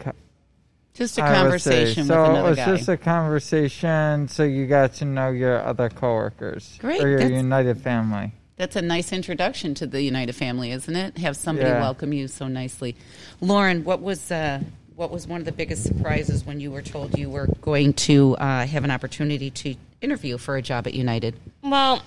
Just 0.97 1.17
a 1.17 1.23
I 1.23 1.43
would 1.47 1.61
say. 1.61 1.71
conversation 1.85 2.05
so 2.05 2.21
with 2.21 2.29
another 2.31 2.47
it 2.47 2.49
was 2.49 2.57
guy. 2.57 2.75
just 2.75 2.89
a 2.89 2.97
conversation 2.97 4.27
so 4.27 4.43
you 4.43 4.65
got 4.67 4.93
to 4.95 5.05
know 5.05 5.29
your 5.29 5.61
other 5.63 5.89
coworkers 5.89 6.75
Great, 6.79 7.03
or 7.03 7.09
your 7.09 7.19
that's- 7.19 7.41
united 7.41 7.79
family 7.81 8.31
That's 8.57 8.75
a 8.75 8.81
nice 8.81 9.13
introduction 9.13 9.75
to 9.75 9.85
the 9.85 10.01
United 10.01 10.33
family, 10.33 10.71
isn't 10.71 10.95
it? 10.95 11.17
Have 11.19 11.37
somebody 11.37 11.69
Yeah. 11.69 11.79
welcome 11.79 12.11
you 12.11 12.27
so 12.27 12.47
nicely. 12.47 12.95
Lauren, 13.39 13.83
what 13.83 14.01
was 14.01 14.31
uh, 14.31 14.61
what 14.95 15.11
was 15.11 15.27
one 15.27 15.39
of 15.39 15.45
the 15.45 15.51
biggest 15.51 15.83
surprises 15.83 16.43
when 16.43 16.59
you 16.59 16.71
were 16.71 16.81
told 16.81 17.15
you 17.19 17.29
were 17.29 17.45
going 17.61 17.93
to 18.09 18.35
uh, 18.37 18.65
have 18.65 18.83
an 18.83 18.89
opportunity 18.89 19.51
to 19.51 19.75
interview 20.01 20.39
for 20.39 20.57
a 20.57 20.61
job 20.63 20.87
at 20.87 20.95
United? 20.95 21.35
Well, 21.61 22.01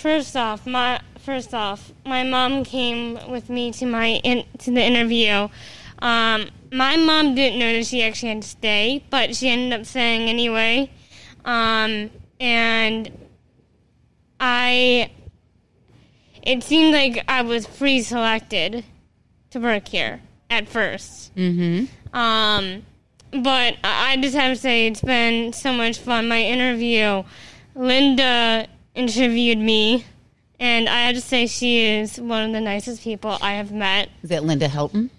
first 0.00 0.36
off, 0.36 0.66
my 0.66 1.00
first 1.20 1.54
off, 1.54 1.92
my 2.04 2.24
mom 2.24 2.64
came 2.64 3.18
with 3.30 3.48
me 3.48 3.70
to 3.72 3.86
my 3.86 4.20
in, 4.24 4.44
to 4.58 4.72
the 4.72 4.82
interview. 4.82 5.48
Um, 5.98 6.50
my 6.72 6.96
mom 6.96 7.34
didn't 7.34 7.58
know 7.58 7.72
that 7.72 7.86
she 7.86 8.02
actually 8.02 8.30
had 8.30 8.42
to 8.42 8.48
stay, 8.48 9.04
but 9.10 9.34
she 9.34 9.48
ended 9.48 9.78
up 9.80 9.86
staying 9.86 10.28
anyway. 10.28 10.90
Um, 11.44 12.10
and 12.40 13.10
I, 14.38 15.10
it 16.42 16.62
seemed 16.62 16.92
like 16.92 17.24
I 17.28 17.42
was 17.42 17.66
pre-selected 17.66 18.84
to 19.50 19.60
work 19.60 19.88
here 19.88 20.20
at 20.50 20.68
first. 20.68 21.34
Mm-hmm. 21.34 22.16
Um, 22.16 22.84
but 23.30 23.76
I 23.84 24.06
I 24.06 24.16
just 24.18 24.36
have 24.36 24.54
to 24.54 24.60
say 24.60 24.86
it's 24.86 25.02
been 25.02 25.52
so 25.52 25.72
much 25.72 25.98
fun. 25.98 26.28
My 26.28 26.40
interview, 26.40 27.24
Linda 27.74 28.66
interviewed 28.94 29.58
me, 29.58 30.04
and 30.58 30.88
I 30.88 31.02
have 31.02 31.16
to 31.16 31.20
say 31.20 31.46
she 31.46 31.84
is 31.84 32.18
one 32.18 32.44
of 32.44 32.52
the 32.52 32.60
nicest 32.60 33.02
people 33.02 33.36
I 33.42 33.54
have 33.54 33.72
met. 33.72 34.08
Is 34.22 34.30
that 34.30 34.44
Linda 34.44 34.68
Helton? 34.68 35.10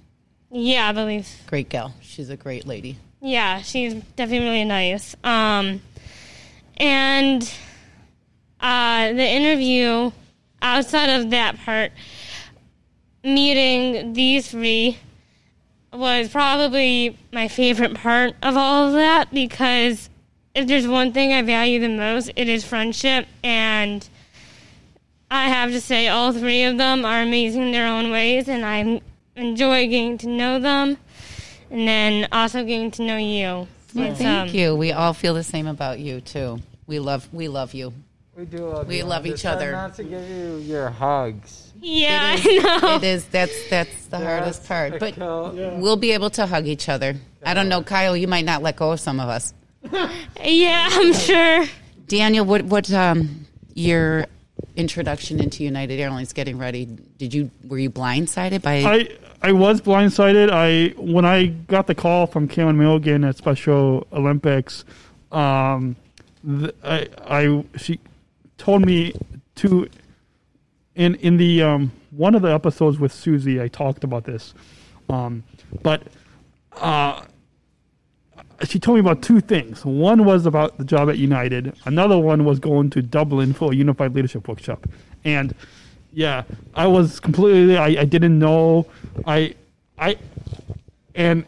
Yeah, 0.59 0.89
I 0.89 0.91
believe. 0.91 1.29
Great 1.45 1.69
gal. 1.69 1.93
She's 2.01 2.31
a 2.31 2.35
great 2.35 2.65
lady. 2.65 2.97
Yeah, 3.21 3.61
she's 3.61 3.93
definitely 4.15 4.47
really 4.47 4.63
nice. 4.63 5.15
Um, 5.23 5.83
and 6.77 7.43
uh, 8.59 9.13
the 9.13 9.23
interview, 9.23 10.11
outside 10.59 11.11
of 11.11 11.29
that 11.29 11.59
part, 11.59 11.91
meeting 13.23 14.13
these 14.13 14.49
three 14.49 14.97
was 15.93 16.29
probably 16.29 17.15
my 17.31 17.47
favorite 17.47 17.93
part 17.93 18.33
of 18.41 18.57
all 18.57 18.87
of 18.87 18.93
that 18.93 19.31
because 19.31 20.09
if 20.55 20.65
there's 20.65 20.87
one 20.87 21.13
thing 21.13 21.33
I 21.33 21.43
value 21.43 21.79
the 21.79 21.89
most, 21.89 22.31
it 22.35 22.49
is 22.49 22.65
friendship. 22.65 23.27
And 23.43 24.09
I 25.29 25.49
have 25.49 25.69
to 25.69 25.81
say, 25.81 26.07
all 26.07 26.31
three 26.33 26.63
of 26.63 26.79
them 26.79 27.05
are 27.05 27.21
amazing 27.21 27.61
in 27.61 27.71
their 27.73 27.87
own 27.87 28.09
ways, 28.09 28.49
and 28.49 28.65
I 28.65 29.01
enjoy 29.37 29.87
getting 29.87 30.17
to 30.19 30.27
know 30.27 30.59
them 30.59 30.97
and 31.71 31.87
then 31.87 32.27
also 32.31 32.63
getting 32.63 32.91
to 32.91 33.03
know 33.03 33.17
you. 33.17 33.67
Well, 33.95 34.11
It's, 34.11 34.19
thank 34.19 34.49
um, 34.51 34.55
you. 34.55 34.75
We 34.75 34.91
all 34.91 35.13
feel 35.13 35.33
the 35.33 35.43
same 35.43 35.67
about 35.67 35.99
you 35.99 36.21
too. 36.21 36.59
We 36.87 36.99
love 36.99 37.27
we 37.31 37.47
love 37.47 37.73
you. 37.73 37.93
we 38.35 38.45
do 38.45 38.57
love 38.67 38.87
We 38.87 38.97
you. 38.97 39.03
love 39.05 39.25
I 39.25 39.29
each 39.29 39.33
just 39.43 39.45
other. 39.45 39.71
not 39.71 39.95
to 39.95 40.03
give 40.03 40.29
you 40.29 40.57
your 40.57 40.89
hugs 40.89 41.71
Yeah, 41.81 42.33
It 42.35 42.45
is, 42.45 42.65
I 42.65 42.77
know. 42.79 42.95
it 42.97 43.03
is 43.03 43.25
that's 43.27 43.69
that's 43.69 44.05
the 44.07 44.17
hardest 44.19 44.59
That's 44.59 44.67
part. 44.67 44.99
But 44.99 45.13
kill- 45.15 45.53
we'll 45.79 45.95
be 45.97 46.11
able 46.11 46.29
to 46.31 46.45
hug 46.45 46.67
each 46.67 46.89
other. 46.89 47.15
I 47.45 47.53
don't 47.53 47.69
know, 47.69 47.81
Kyle. 47.83 48.15
You 48.17 48.27
might 48.27 48.45
not 48.45 48.61
let 48.63 48.75
go 48.75 48.91
of 48.91 48.99
some 48.99 49.19
of 49.19 49.29
us. 49.29 49.53
Yeah, 50.43 50.87
I'm 50.91 51.13
sure. 51.13 51.65
Daniel, 52.07 52.45
what 52.45 52.63
what 52.63 52.91
um 52.93 53.45
your 53.73 54.25
introduction 54.75 55.39
into 55.39 55.63
United 55.63 55.99
Airlines 55.99 56.33
getting 56.33 56.57
ready? 56.57 56.85
Did 56.85 57.33
you 57.33 57.51
were 57.67 57.79
you 57.79 57.89
blindsided 57.89 58.61
by? 58.61 58.83
I 58.83 59.07
I 59.41 59.51
was 59.51 59.81
blindsided. 59.81 60.49
I 60.49 60.93
when 60.99 61.25
I 61.25 61.47
got 61.47 61.87
the 61.87 61.95
call 61.95 62.27
from 62.27 62.47
Cameron 62.47 62.77
Milligan 62.77 63.23
at 63.23 63.37
Special 63.37 64.07
Olympics, 64.11 64.83
um, 65.31 65.95
I 66.83 67.07
I 67.25 67.63
she 67.77 67.99
told 68.57 68.85
me 68.85 69.13
to 69.55 69.87
in 70.95 71.15
in 71.15 71.37
the 71.37 71.61
um 71.61 71.91
one 72.11 72.35
of 72.35 72.41
the 72.41 72.53
episodes 72.53 72.99
with 72.99 73.11
Susie. 73.11 73.61
I 73.61 73.67
talked 73.67 74.03
about 74.03 74.25
this, 74.25 74.53
um, 75.09 75.43
but 75.83 76.03
uh. 76.73 77.21
She 78.63 78.79
told 78.79 78.95
me 78.95 79.01
about 79.01 79.21
two 79.21 79.39
things. 79.39 79.85
One 79.85 80.25
was 80.25 80.47
about 80.47 80.79
the 80.79 80.83
job 80.83 81.11
at 81.11 81.19
United. 81.19 81.75
Another 81.85 82.17
one 82.17 82.43
was 82.43 82.57
going 82.57 82.89
to 82.89 83.03
Dublin 83.03 83.53
for 83.53 83.71
a 83.71 83.75
unified 83.75 84.15
leadership 84.15 84.47
workshop. 84.47 84.87
And 85.23 85.53
yeah, 86.17 86.43
I 86.73 86.87
was 86.87 87.19
completely. 87.19 87.77
I, 87.77 88.01
I 88.01 88.05
didn't 88.05 88.39
know. 88.39 88.87
I 89.27 89.53
I 89.99 90.17
and 91.13 91.45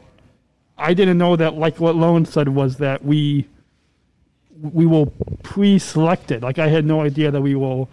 I 0.78 0.94
didn't 0.94 1.18
know 1.18 1.36
that. 1.36 1.56
Like 1.56 1.80
what 1.80 1.96
Lone 1.96 2.24
said 2.26 2.50
was 2.50 2.78
that 2.78 3.04
we 3.04 3.48
we 4.62 4.86
will 4.86 5.08
pre-selected. 5.42 6.44
Like 6.44 6.60
I 6.60 6.68
had 6.68 6.86
no 6.86 7.02
idea 7.02 7.32
that 7.32 7.42
we 7.42 7.56
will. 7.56 7.90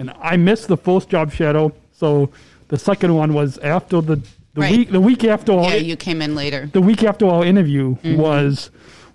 And 0.00 0.10
I 0.20 0.36
missed 0.36 0.66
the 0.66 0.76
first 0.76 1.08
job 1.08 1.32
shadow. 1.32 1.72
So 1.92 2.30
the 2.68 2.76
second 2.78 3.14
one 3.14 3.32
was 3.32 3.58
after 3.58 4.00
the 4.00 4.16
the 4.54 4.62
Right. 4.62 4.72
week 4.78 4.90
the 4.90 5.00
week 5.00 5.22
after 5.24 5.52
all 5.52 5.70
yeah, 5.70 5.76
you 5.76 5.96
came 5.96 6.20
in 6.22 6.34
later. 6.34 6.68
the 6.72 6.80
week 6.80 7.04
after 7.04 7.26
our 7.26 7.44
interview 7.44 7.94
Mhm. 8.02 8.16
was 8.16 8.70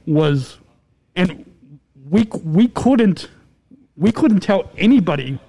was 0.06 0.58
and 1.16 1.44
we 2.10 2.22
we 2.46 2.68
couldn't 2.70 3.28
we 3.98 4.12
couldn't 4.14 4.40
tell 4.42 4.70
anybody 4.78 5.40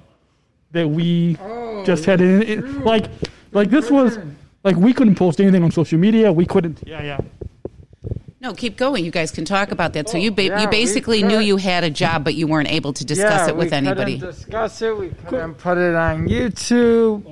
that 0.72 0.88
we 0.88 1.36
just 1.84 2.04
had 2.04 2.20
it, 2.20 2.48
it- 2.48 2.64
like 2.84 3.06
like 3.52 3.70
this 3.70 3.90
was 3.90 4.18
like 4.64 4.76
we 4.76 4.92
couldn't 4.92 5.14
post 5.16 5.40
anything 5.40 5.62
on 5.62 5.70
social 5.70 5.98
media 5.98 6.32
we 6.32 6.46
couldn't 6.46 6.78
yeah 6.86 7.02
yeah 7.02 7.18
No, 8.40 8.54
keep 8.54 8.76
going. 8.76 9.04
You 9.04 9.12
guys 9.12 9.30
can 9.30 9.44
talk 9.44 9.70
about 9.70 9.92
that. 9.92 10.08
So 10.08 10.18
you 10.18 10.32
ba- 10.32 10.42
yeah, 10.50 10.62
you 10.62 10.68
basically 10.68 11.22
knew 11.22 11.38
you 11.38 11.58
had 11.58 11.84
a 11.84 11.90
job, 11.90 12.24
but 12.24 12.34
you 12.34 12.48
weren't 12.48 12.72
able 12.72 12.92
to 12.94 13.04
discuss 13.04 13.46
yeah, 13.46 13.50
it 13.50 13.56
with 13.56 13.70
we 13.70 13.76
anybody. 13.76 14.18
couldn't 14.18 14.34
discuss 14.34 14.82
it 14.82 14.98
we 14.98 15.10
couldn't 15.28 15.54
put 15.54 15.78
it 15.78 15.94
on 15.94 16.26
youtube 16.26 17.22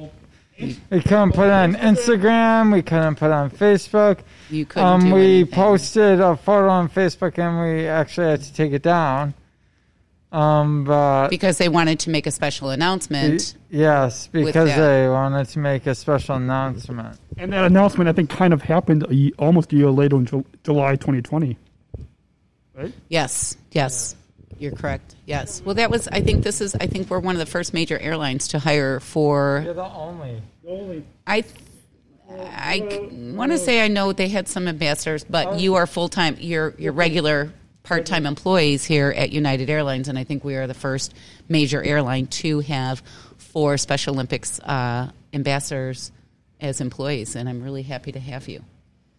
We 0.61 1.01
couldn't 1.01 1.33
put 1.33 1.47
it 1.49 1.53
on 1.65 1.75
Instagram. 1.75 2.73
We 2.73 2.83
couldn't 2.83 3.17
put 3.17 3.27
it 3.27 3.33
on 3.33 3.51
Facebook. 3.51 4.19
You 4.51 4.67
couldn't 4.67 4.89
Um, 4.89 5.01
do 5.01 5.15
we 5.15 5.21
anything. 5.41 5.53
posted 5.53 6.21
a 6.21 6.37
photo 6.37 6.69
on 6.69 6.89
Facebook 6.89 7.39
and 7.39 7.53
we 7.61 7.89
actually 7.89 8.29
had 8.29 8.43
to 8.43 8.53
take 8.55 8.73
it 8.73 8.83
down. 8.83 9.35
Um, 10.33 10.85
but 10.85 11.29
because 11.29 11.59
they 11.59 11.69
wanted 11.69 12.01
to 12.01 12.11
make 12.11 12.27
a 12.27 12.31
special 12.31 12.71
announcement. 12.71 13.57
yes, 13.69 14.29
because 14.29 14.77
they 14.77 15.09
wanted 15.09 15.49
to 15.49 15.59
make 15.59 15.87
a 15.87 15.95
special 15.95 16.37
announcement. 16.37 17.19
And 17.37 17.53
that 17.53 17.65
announcement, 17.65 18.09
I 18.09 18.13
think, 18.13 18.31
kind 18.31 18.53
of 18.53 18.63
happened 18.63 19.05
a 19.11 19.33
almost 19.39 19.73
a 19.73 19.77
year 19.77 19.91
later 19.91 20.17
in 20.17 20.27
Ju- 20.27 20.45
July 20.63 20.93
2020. 20.97 21.59
Right? 22.75 22.93
Yes, 23.09 23.57
yes, 23.73 24.15
you're 24.59 24.73
correct. 24.73 25.17
Yes. 25.27 25.63
Well, 25.65 25.75
that 25.75 25.91
was. 25.91 26.07
I 26.09 26.21
think 26.21 26.45
this 26.45 26.61
is. 26.61 26.77
I 26.77 26.87
think 26.87 27.11
we're 27.11 27.19
one 27.19 27.35
of 27.35 27.41
the 27.41 27.47
first 27.47 27.75
major 27.75 27.99
airlines 27.99 28.49
to 28.49 28.59
hire 28.61 29.01
for. 29.01 29.63
You're 29.65 29.75
the 29.75 29.85
only. 29.85 30.43
only. 30.67 31.05
I. 31.27 31.45
I 32.33 33.09
want 33.11 33.51
to 33.51 33.59
say 33.59 33.85
I 33.85 33.89
know 33.89 34.13
they 34.13 34.29
had 34.29 34.47
some 34.47 34.69
ambassadors, 34.69 35.25
but 35.25 35.59
you 35.59 35.75
are 35.75 35.87
full 35.89 36.09
time. 36.09 36.37
You're 36.39 36.75
you're 36.79 36.93
regular 36.93 37.53
part 37.83 38.07
time 38.07 38.27
employees 38.27 38.85
here 38.85 39.11
at 39.17 39.31
United 39.33 39.71
Airlines, 39.71 40.09
and 40.09 40.19
I 40.19 40.25
think 40.25 40.45
we 40.45 40.57
are 40.57 40.67
the 40.67 40.75
first 40.75 41.15
major 41.49 41.83
airline 41.83 42.27
to 42.27 42.61
have 42.61 43.03
four 43.37 43.77
Special 43.79 44.15
Olympics 44.15 44.61
uh, 44.61 45.11
ambassadors 45.33 46.13
as 46.61 46.81
employees, 46.81 47.37
and 47.37 47.49
I'm 47.49 47.63
really 47.63 47.83
happy 47.83 48.13
to 48.13 48.21
have 48.21 48.49
you. 48.49 48.63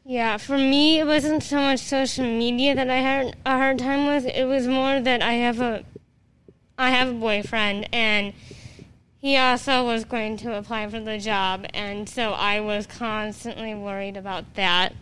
Yeah, 0.06 0.38
for 0.38 0.58
me, 0.58 1.00
it 1.00 1.06
wasn't 1.06 1.44
so 1.44 1.58
much 1.58 1.80
social 1.80 2.25
media 2.25 2.75
that 2.75 2.89
I 2.89 2.98
had 2.98 3.36
a 3.46 3.58
hard 3.58 3.80
time 3.80 4.08
with. 4.08 4.25
It 4.25 4.46
was 4.46 4.68
more 4.68 5.00
that 5.00 5.22
I 5.22 5.34
have 5.34 5.60
a, 5.60 5.84
I 6.77 6.89
have 6.91 7.10
a 7.10 7.13
boyfriend, 7.13 7.89
and 7.94 8.34
he 9.20 9.38
also 9.38 9.86
was 9.86 10.03
going 10.03 10.38
to 10.38 10.58
apply 10.58 10.89
for 10.89 11.00
the 11.00 11.20
job, 11.20 11.68
and 11.74 12.10
so 12.10 12.32
I 12.32 12.60
was 12.60 12.88
constantly 12.88 13.75
worried 13.75 14.18
about 14.18 14.56
that. 14.56 14.94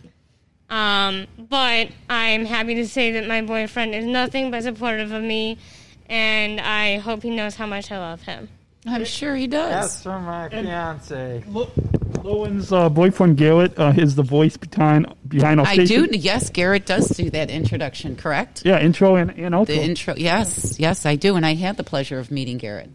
Um, 0.70 1.26
but 1.36 1.88
I'm 2.08 2.44
happy 2.44 2.76
to 2.76 2.86
say 2.86 3.12
that 3.12 3.26
my 3.26 3.42
boyfriend 3.42 3.94
is 3.94 4.04
nothing 4.04 4.50
but 4.50 4.62
supportive 4.62 5.10
of 5.10 5.22
me, 5.22 5.58
and 6.08 6.60
I 6.60 6.98
hope 6.98 7.22
he 7.22 7.30
knows 7.30 7.56
how 7.56 7.66
much 7.66 7.90
I 7.90 7.98
love 7.98 8.22
him. 8.22 8.48
I'm 8.86 9.04
sure 9.04 9.34
he 9.34 9.46
does. 9.46 9.70
That's 9.70 10.02
from 10.04 10.24
my 10.24 10.48
fiance. 10.48 11.44
Lowen's 12.22 12.72
uh, 12.72 12.88
boyfriend 12.88 13.36
Garrett 13.36 13.78
uh, 13.78 13.92
is 13.96 14.14
the 14.14 14.22
voice 14.22 14.56
behind 14.56 15.12
behind 15.26 15.60
our 15.60 15.66
I 15.66 15.74
station. 15.74 16.04
do. 16.04 16.18
Yes, 16.18 16.50
Garrett 16.50 16.86
does 16.86 17.08
do 17.08 17.30
that 17.30 17.50
introduction, 17.50 18.16
correct? 18.16 18.62
Yeah, 18.64 18.80
intro 18.80 19.16
and, 19.16 19.30
and 19.30 19.54
outro. 19.54 19.66
The 19.66 19.82
intro. 19.82 20.14
Yes, 20.16 20.78
yes, 20.78 21.04
I 21.04 21.16
do, 21.16 21.36
and 21.36 21.44
I 21.44 21.54
had 21.54 21.76
the 21.76 21.84
pleasure 21.84 22.18
of 22.18 22.30
meeting 22.30 22.58
Garrett. 22.58 22.90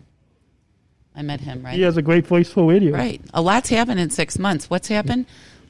I 1.15 1.21
met 1.21 1.39
him, 1.39 1.63
right? 1.63 1.75
He 1.75 1.81
has 1.83 1.97
a 1.97 2.01
great 2.01 2.27
voice 2.27 2.49
for 2.49 2.69
radio. 2.69 2.93
Right. 2.93 3.21
A 3.33 3.41
lot's 3.41 3.69
happened 3.69 3.99
in 3.99 4.09
six 4.09 4.37
months. 4.37 4.69
What's 4.69 4.87
happened? 4.89 5.25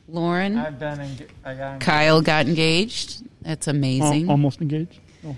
Lauren, 0.08 0.58
I've 0.58 0.78
been. 0.80 1.00
Enga- 1.00 1.28
I 1.44 1.54
got 1.56 1.80
Kyle 1.80 2.22
got 2.22 2.48
engaged. 2.48 3.24
That's 3.42 3.68
amazing. 3.68 4.26
Al- 4.26 4.32
almost 4.32 4.62
engaged. 4.62 5.00
Oh. 5.26 5.36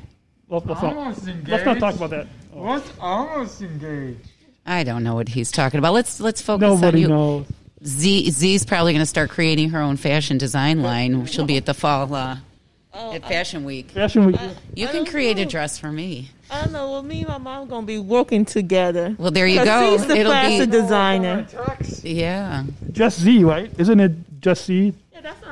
Let's, 0.50 0.66
let's 0.66 0.82
not, 0.82 0.96
Almost 0.96 1.28
let's 1.48 1.66
not 1.66 1.80
talk 1.80 1.96
about 1.96 2.10
that. 2.12 2.28
What's 2.52 2.92
almost 3.00 3.62
engaged? 3.62 4.28
I 4.66 4.84
don't 4.84 5.04
know 5.04 5.16
what 5.16 5.30
he's 5.30 5.52
talking 5.52 5.78
about. 5.78 5.94
Let's 5.94 6.20
let's 6.20 6.42
focus 6.42 6.62
Nobody 6.62 6.98
on 7.06 7.10
you. 7.10 7.16
knows. 7.16 7.46
Z 7.86 8.30
Z's 8.32 8.66
probably 8.66 8.92
going 8.94 9.02
to 9.02 9.06
start 9.06 9.30
creating 9.30 9.70
her 9.70 9.80
own 9.80 9.98
fashion 9.98 10.38
design 10.38 10.82
line. 10.82 11.26
She'll 11.28 11.46
be 11.46 11.58
at 11.58 11.66
the 11.66 11.74
fall 11.74 12.14
uh, 12.14 12.38
at 12.94 13.22
Fashion 13.28 13.64
Week. 13.64 13.92
Fashion 13.92 14.26
Week. 14.26 14.40
You 14.76 14.88
can 14.88 15.06
create 15.06 15.38
a 15.38 15.46
dress 15.46 15.78
for 15.78 15.92
me. 15.92 16.30
I 16.50 16.64
don't 16.64 16.74
know. 16.74 16.92
Well, 16.92 17.04
me 17.04 17.20
and 17.20 17.28
my 17.30 17.38
mom 17.38 17.64
are 17.64 17.70
gonna 17.70 17.86
be 17.86 18.00
working 18.00 18.46
together. 18.46 19.16
Well, 19.20 19.32
there 19.32 19.46
you 19.48 19.64
go. 19.64 19.98
She's 19.98 20.08
the 20.08 20.18
It'll 20.18 20.32
be- 20.32 20.36
fashion 20.38 20.70
designer. 20.70 21.46
Yeah. 22.04 22.64
Just 22.94 23.20
Z, 23.20 23.44
right? 23.44 23.72
Isn't 23.78 24.00
it 24.00 24.12
just 24.40 24.66
Z? 24.66 24.94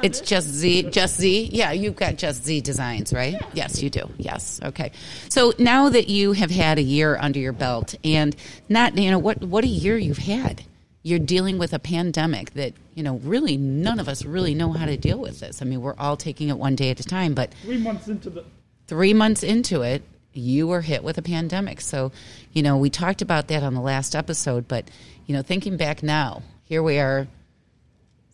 It's 0.04 0.22
just 0.22 0.48
Z, 0.48 0.84
just 0.92 1.18
Z. 1.18 1.50
Yeah, 1.52 1.72
you've 1.72 1.96
got 1.96 2.18
just 2.18 2.44
Z 2.44 2.62
designs, 2.62 3.12
right? 3.14 3.36
Yes, 3.54 3.82
you 3.82 3.90
do. 3.90 4.10
Yes. 4.18 4.60
Okay. 4.64 4.92
So 5.30 5.54
now 5.58 5.90
that 5.90 6.08
you 6.08 6.34
have 6.34 6.52
had 6.52 6.78
a 6.78 6.82
year 6.84 7.18
under 7.20 7.40
your 7.40 7.54
belt, 7.54 7.96
and 8.04 8.36
not, 8.70 8.98
you 8.98 9.10
know, 9.12 9.20
what 9.20 9.42
what 9.42 9.64
a 9.64 9.68
year 9.68 9.98
you've 9.98 10.20
had. 10.20 10.64
You're 11.02 11.20
dealing 11.20 11.60
with 11.60 11.72
a 11.72 11.78
pandemic 11.78 12.54
that 12.56 12.74
you 12.96 13.04
know 13.04 13.18
really 13.18 13.58
none 13.58 14.00
of 14.00 14.08
us 14.08 14.26
really 14.26 14.56
know 14.56 14.72
how 14.72 14.88
to 14.88 14.98
deal 14.98 15.20
with 15.20 15.40
this. 15.40 15.62
I 15.62 15.66
mean, 15.66 15.82
we're 15.82 15.96
all 16.00 16.18
taking 16.18 16.50
it 16.50 16.58
one 16.58 16.76
day 16.76 16.90
at 16.90 17.00
a 17.00 17.04
time, 17.04 17.36
but 17.36 17.54
Three 17.62 17.78
months 17.78 18.08
into 18.08 18.32
the. 18.32 18.44
three 18.88 19.14
months 19.14 19.44
into 19.44 19.84
it, 19.84 20.02
you 20.34 20.68
were 20.68 20.82
hit 20.82 21.04
with 21.04 21.20
a 21.20 21.22
pandemic. 21.22 21.82
So, 21.82 22.12
you 22.54 22.64
know, 22.64 22.78
we 22.78 22.90
talked 22.90 23.22
about 23.22 23.50
that 23.50 23.62
on 23.62 23.76
the 23.76 23.82
last 23.82 24.16
episode, 24.16 24.68
but, 24.68 24.90
you 25.28 25.36
know, 25.36 25.44
thinking 25.44 25.78
back 25.78 26.02
now, 26.02 26.42
here 26.64 26.82
we 26.82 26.98
are 26.98 27.28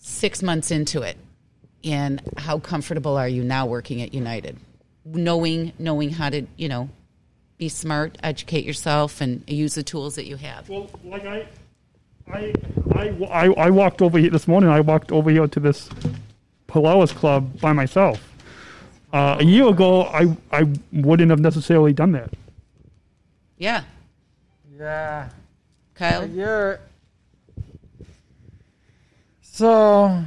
six 0.02 0.44
months 0.44 0.72
into 0.72 1.02
it. 1.04 1.16
And 1.84 2.22
how 2.38 2.60
comfortable 2.60 3.16
are 3.18 3.28
you 3.28 3.44
now 3.44 3.66
working 3.66 4.02
at 4.02 4.14
United? 4.14 4.58
Knowing 5.06 5.72
knowing 5.80 6.10
how 6.12 6.30
to, 6.30 6.46
you 6.58 6.68
know, 6.68 6.90
be 7.58 7.70
smart, 7.70 8.18
educate 8.22 8.66
yourself 8.66 9.22
and 9.22 9.44
use 9.48 9.76
the 9.76 9.84
tools 9.84 10.16
that 10.16 10.26
you 10.26 10.36
have. 10.36 10.68
Well, 10.68 10.90
like 11.04 11.26
I, 11.26 11.48
I, 12.32 12.54
I, 12.94 13.08
I, 13.32 13.46
I 13.54 13.70
walked 13.70 14.02
over 14.02 14.20
here 14.20 14.30
this 14.30 14.48
morning. 14.48 14.70
I 14.70 14.82
walked 14.82 15.12
over 15.12 15.30
here 15.32 15.48
to 15.48 15.60
this 15.60 15.90
Polaris 16.68 17.12
Club 17.12 17.60
by 17.60 17.74
myself. 17.74 18.28
Uh, 19.14 19.38
a 19.40 19.44
year 19.44 19.68
ago, 19.68 20.04
I, 20.04 20.38
I 20.52 20.68
wouldn't 20.94 21.32
have 21.32 21.40
necessarily 21.40 21.94
done 21.94 22.14
that. 22.14 22.32
Yeah. 23.58 23.84
Yeah. 24.78 25.30
Kyle? 25.96 26.28
You're. 26.28 26.80
So, 29.54 30.24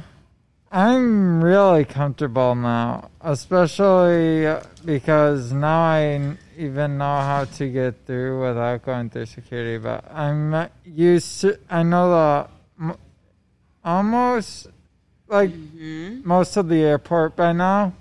I'm 0.71 1.43
really 1.43 1.83
comfortable 1.83 2.53
now, 2.53 3.09
especially 3.21 4.55
because 4.85 5.51
now 5.51 5.81
I 5.81 6.37
even 6.55 6.99
know 6.99 7.17
how 7.21 7.45
to 7.55 7.67
get 7.67 8.05
through 8.05 8.47
without 8.47 8.85
going 8.85 9.09
through 9.09 9.25
security. 9.25 9.79
But 9.79 10.05
I'm 10.13 10.69
used 10.85 11.41
to. 11.41 11.57
I 11.71 11.81
know 11.81 12.47
the 12.77 12.97
almost 13.83 14.67
like 15.27 15.49
mm-hmm. 15.49 16.21
most 16.23 16.55
of 16.55 16.69
the 16.69 16.83
airport 16.83 17.35
by 17.35 17.51
now. 17.51 17.93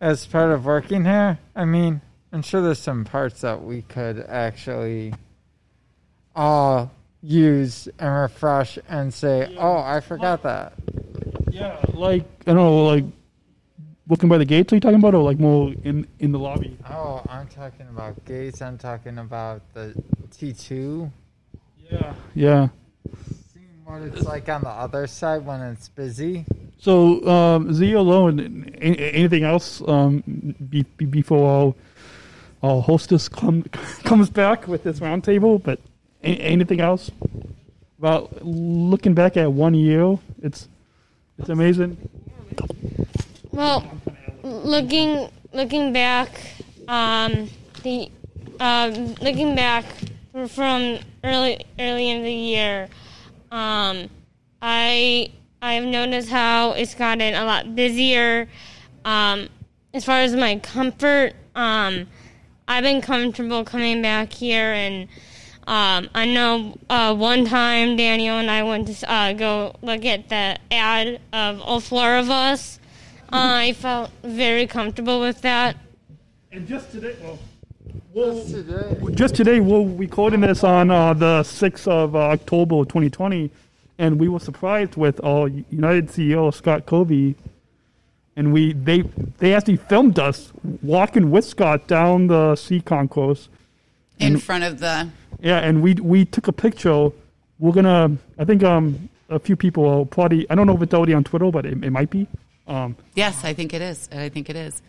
As 0.00 0.26
part 0.26 0.50
of 0.50 0.64
working 0.64 1.04
here, 1.04 1.38
I 1.54 1.64
mean, 1.64 2.00
I'm 2.32 2.42
sure 2.42 2.60
there's 2.60 2.80
some 2.80 3.04
parts 3.04 3.42
that 3.42 3.62
we 3.62 3.82
could 3.82 4.18
actually 4.18 5.14
all 6.34 6.90
use 7.26 7.88
and 7.98 8.14
refresh 8.14 8.78
and 8.88 9.12
say, 9.12 9.54
"Oh, 9.58 9.78
I 9.78 10.00
forgot 10.00 10.42
that." 10.44 10.74
Yeah, 11.50 11.78
like 11.94 12.24
I 12.46 12.54
don't 12.54 12.56
know, 12.56 12.84
like 12.84 13.04
looking 14.08 14.28
by 14.28 14.38
the 14.38 14.44
gates. 14.44 14.72
Are 14.72 14.76
you 14.76 14.80
talking 14.80 14.98
about, 14.98 15.14
or 15.14 15.22
like 15.22 15.38
more 15.38 15.72
in 15.84 16.06
in 16.18 16.32
the 16.32 16.38
lobby? 16.38 16.76
Oh, 16.88 17.22
I'm 17.28 17.48
talking 17.48 17.86
about 17.88 18.24
gates. 18.24 18.62
I'm 18.62 18.78
talking 18.78 19.18
about 19.18 19.62
the 19.74 19.94
T2. 20.30 21.10
Yeah. 21.90 22.14
Yeah. 22.34 22.68
Seeing 23.52 23.84
what 23.84 24.02
it's 24.02 24.22
like 24.22 24.48
on 24.48 24.62
the 24.62 24.68
other 24.68 25.06
side 25.06 25.44
when 25.44 25.60
it's 25.60 25.88
busy. 25.88 26.44
So, 26.78 27.26
um, 27.26 27.72
Z 27.72 27.92
alone. 27.92 28.70
Anything 28.80 29.44
else 29.44 29.82
um, 29.86 30.22
be, 30.68 30.82
be, 30.96 31.06
before 31.06 31.74
our, 32.62 32.70
our 32.70 32.82
hostess 32.82 33.28
come, 33.28 33.62
comes 34.04 34.28
back 34.30 34.68
with 34.68 34.84
this 34.84 35.00
roundtable? 35.00 35.62
But 35.62 35.80
a- 36.26 36.40
anything 36.40 36.80
else 36.80 37.10
about 37.98 38.44
looking 38.44 39.14
back 39.14 39.36
at 39.36 39.52
one 39.52 39.74
year? 39.74 40.18
It's 40.42 40.68
it's 41.38 41.48
amazing. 41.48 41.96
Well, 43.52 43.84
looking 44.42 45.28
looking 45.52 45.92
back, 45.92 46.30
um, 46.88 47.48
the 47.82 48.10
um, 48.60 49.14
looking 49.16 49.54
back 49.54 49.84
from 50.48 50.98
early 51.24 51.64
early 51.78 52.10
in 52.10 52.22
the 52.22 52.32
year, 52.32 52.88
um, 53.50 54.08
I 54.60 55.30
I've 55.62 55.84
noticed 55.84 56.28
how 56.30 56.72
it's 56.72 56.94
gotten 56.94 57.34
a 57.34 57.44
lot 57.44 57.74
busier. 57.74 58.48
Um, 59.04 59.48
as 59.94 60.04
far 60.04 60.20
as 60.20 60.34
my 60.34 60.58
comfort, 60.58 61.32
um, 61.54 62.06
I've 62.68 62.82
been 62.82 63.00
comfortable 63.00 63.64
coming 63.64 64.02
back 64.02 64.32
here, 64.32 64.72
and 64.72 65.08
um, 65.66 66.08
I 66.14 66.26
know 66.26 66.78
uh, 66.88 67.14
one 67.14 67.44
time 67.44 67.96
Daniel 67.96 68.38
and 68.38 68.50
I 68.50 68.62
went 68.62 68.86
to 68.88 69.12
uh, 69.12 69.32
go 69.32 69.74
look 69.82 70.04
at 70.04 70.28
the 70.28 70.58
ad 70.70 71.20
of 71.32 71.60
all 71.60 71.80
four 71.80 72.16
of 72.16 72.30
us. 72.30 72.78
Uh, 73.32 73.66
I 73.66 73.72
felt 73.72 74.10
very 74.22 74.66
comfortable 74.68 75.20
with 75.20 75.40
that. 75.42 75.76
And 76.52 76.68
just 76.68 76.92
today, 76.92 77.16
well, 78.14 78.44
just 79.10 79.34
today, 79.34 79.60
we're 79.60 79.86
recording 79.94 80.40
this 80.40 80.64
on 80.64 80.90
uh, 80.90 81.12
the 81.12 81.42
6th 81.42 81.88
of 81.88 82.14
uh, 82.14 82.20
October 82.20 82.84
2020, 82.84 83.50
and 83.98 84.18
we 84.18 84.28
were 84.28 84.38
surprised 84.38 84.96
with 84.96 85.22
our 85.22 85.48
United 85.48 86.08
CEO, 86.08 86.54
Scott 86.54 86.86
Kirby, 86.86 87.34
and 88.36 88.52
we 88.52 88.72
they 88.72 89.02
they 89.38 89.52
actually 89.52 89.76
filmed 89.76 90.18
us 90.18 90.52
walking 90.82 91.30
with 91.30 91.44
Scott 91.44 91.88
down 91.88 92.28
the 92.28 92.54
C 92.54 92.80
concourse. 92.80 93.48
In 94.18 94.38
front 94.38 94.64
of 94.64 94.78
the 94.78 95.10
Yeah, 95.40 95.58
and 95.58 95.82
we 95.82 95.94
we 95.94 96.24
took 96.24 96.48
a 96.48 96.52
picture 96.52 97.10
we're 97.58 97.72
gonna. 97.72 98.16
I 98.38 98.44
think 98.44 98.62
um 98.62 99.08
a 99.28 99.38
few 99.38 99.56
people 99.56 99.84
will 99.84 100.06
probably. 100.06 100.48
I 100.50 100.54
don't 100.54 100.66
know 100.66 100.76
if 100.76 100.82
it's 100.82 100.94
already 100.94 101.14
on 101.14 101.24
Twitter, 101.24 101.50
but 101.50 101.66
it, 101.66 101.84
it 101.84 101.90
might 101.90 102.10
be. 102.10 102.26
Um, 102.66 102.96
Yes, 103.14 103.44
I 103.44 103.54
think 103.54 103.74
it 103.74 103.82
is. 103.82 104.08
I 104.12 104.28
think 104.28 104.50
it 104.50 104.56
is. 104.56 104.82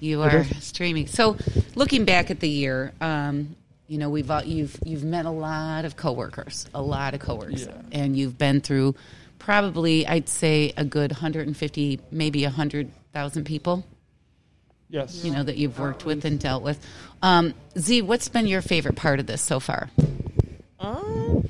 You 0.00 0.22
are 0.22 0.38
is? 0.38 0.64
streaming. 0.64 1.06
So, 1.08 1.36
looking 1.74 2.04
back 2.04 2.30
at 2.30 2.40
the 2.40 2.48
year, 2.48 2.92
um, 3.00 3.56
you 3.86 3.98
know, 3.98 4.08
we've 4.08 4.30
you've 4.44 4.78
you've 4.84 5.04
met 5.04 5.26
a 5.26 5.30
lot 5.30 5.84
of 5.84 5.96
coworkers, 5.96 6.66
a 6.74 6.82
lot 6.82 7.14
of 7.14 7.20
coworkers, 7.20 7.68
and 7.92 8.16
you've 8.16 8.38
been 8.38 8.60
through 8.60 8.94
probably, 9.38 10.06
I'd 10.06 10.28
say, 10.28 10.72
a 10.76 10.84
good 10.84 11.12
150, 11.12 12.00
maybe 12.10 12.42
100,000 12.42 13.44
people. 13.44 13.84
Yes. 14.90 15.22
You 15.24 15.32
know 15.32 15.42
that 15.42 15.56
you've 15.56 15.78
worked 15.78 16.04
with 16.04 16.24
and 16.24 16.38
dealt 16.40 16.62
with. 16.62 16.84
Um, 17.22 17.54
Z, 17.78 18.02
what's 18.02 18.28
been 18.28 18.46
your 18.46 18.62
favorite 18.62 18.96
part 18.96 19.20
of 19.20 19.26
this 19.26 19.42
so 19.42 19.60
far? 19.60 19.90
Um, 20.80 21.44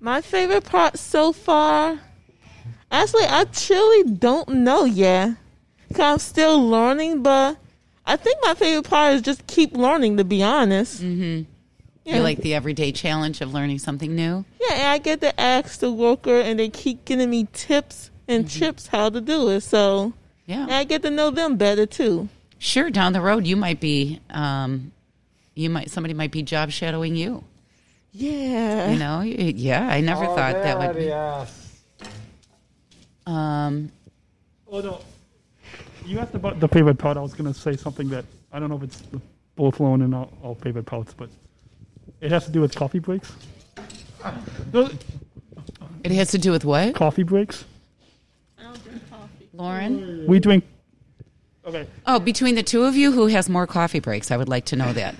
my 0.00 0.20
favorite 0.20 0.64
part 0.64 0.98
so 0.98 1.32
far, 1.32 1.98
actually, 2.90 3.24
I 3.26 3.44
truly 3.44 4.04
don't 4.14 4.48
know 4.48 4.84
yet. 4.84 5.36
Cause 5.92 6.00
I'm 6.00 6.18
still 6.18 6.68
learning, 6.68 7.22
but 7.22 7.56
I 8.04 8.16
think 8.16 8.38
my 8.42 8.54
favorite 8.54 8.88
part 8.88 9.14
is 9.14 9.22
just 9.22 9.46
keep 9.46 9.76
learning. 9.76 10.16
To 10.16 10.24
be 10.24 10.42
honest, 10.42 11.02
Mm-hmm. 11.02 11.42
Yeah. 12.04 12.16
You 12.16 12.22
like 12.22 12.38
the 12.38 12.54
everyday 12.54 12.92
challenge 12.92 13.40
of 13.40 13.52
learning 13.52 13.80
something 13.80 14.14
new? 14.14 14.44
yeah, 14.60 14.74
and 14.74 14.86
I 14.86 14.98
get 14.98 15.20
to 15.22 15.40
ask 15.40 15.80
the 15.80 15.90
worker, 15.90 16.40
and 16.40 16.58
they 16.58 16.68
keep 16.68 17.04
giving 17.04 17.28
me 17.30 17.48
tips 17.52 18.10
and 18.28 18.48
trips 18.48 18.86
how 18.86 19.10
to 19.10 19.20
do 19.20 19.48
it. 19.50 19.62
So 19.62 20.12
Yeah. 20.46 20.62
and 20.62 20.72
I 20.72 20.84
get 20.84 21.02
to 21.02 21.10
know 21.10 21.30
them 21.30 21.56
better 21.56 21.86
too. 21.86 22.28
Sure, 22.58 22.88
down 22.90 23.12
the 23.12 23.20
road 23.20 23.46
you 23.46 23.56
might 23.56 23.80
be, 23.80 24.20
um, 24.30 24.92
you 25.54 25.68
might 25.70 25.90
somebody 25.90 26.14
might 26.14 26.30
be 26.30 26.42
job 26.42 26.70
shadowing 26.70 27.16
you. 27.16 27.44
Yeah, 28.12 28.90
You 28.92 28.98
know, 28.98 29.20
yeah. 29.20 29.86
I 29.88 30.00
never 30.00 30.24
Oh, 30.24 30.34
thought 30.34 30.54
that 30.62 30.78
would 30.78 30.96
be. 30.96 31.10
asked. 31.12 31.62
Um, 33.26 33.90
Oh 34.70 34.80
no, 34.80 35.00
you 36.04 36.18
asked 36.18 36.34
about 36.34 36.58
the 36.60 36.68
favorite 36.68 36.96
part. 36.98 37.16
I 37.16 37.20
was 37.20 37.34
gonna 37.34 37.54
say 37.54 37.76
something 37.76 38.08
that 38.08 38.24
I 38.52 38.58
don't 38.58 38.68
know 38.70 38.76
if 38.76 38.82
it's 38.84 39.02
both 39.54 39.78
Lauren 39.80 40.02
and 40.02 40.14
all, 40.14 40.32
all 40.42 40.54
favorite 40.54 40.86
parts, 40.86 41.12
but 41.14 41.28
it 42.20 42.30
has 42.30 42.44
to 42.46 42.50
do 42.50 42.60
with 42.60 42.74
coffee 42.74 42.98
breaks. 42.98 43.32
Those- 44.70 44.94
it 46.04 46.12
has 46.12 46.30
to 46.30 46.38
do 46.38 46.50
with 46.52 46.64
what? 46.64 46.94
Coffee 46.94 47.22
breaks. 47.22 47.64
Lauren. 49.56 50.26
We 50.26 50.38
drink. 50.40 50.64
Okay. 51.66 51.86
Oh, 52.06 52.18
between 52.20 52.54
the 52.54 52.62
two 52.62 52.84
of 52.84 52.96
you, 52.96 53.10
who 53.12 53.26
has 53.26 53.48
more 53.48 53.66
coffee 53.66 53.98
breaks? 54.00 54.30
I 54.30 54.36
would 54.36 54.48
like 54.48 54.66
to 54.66 54.76
know 54.76 54.92
that. 54.92 55.14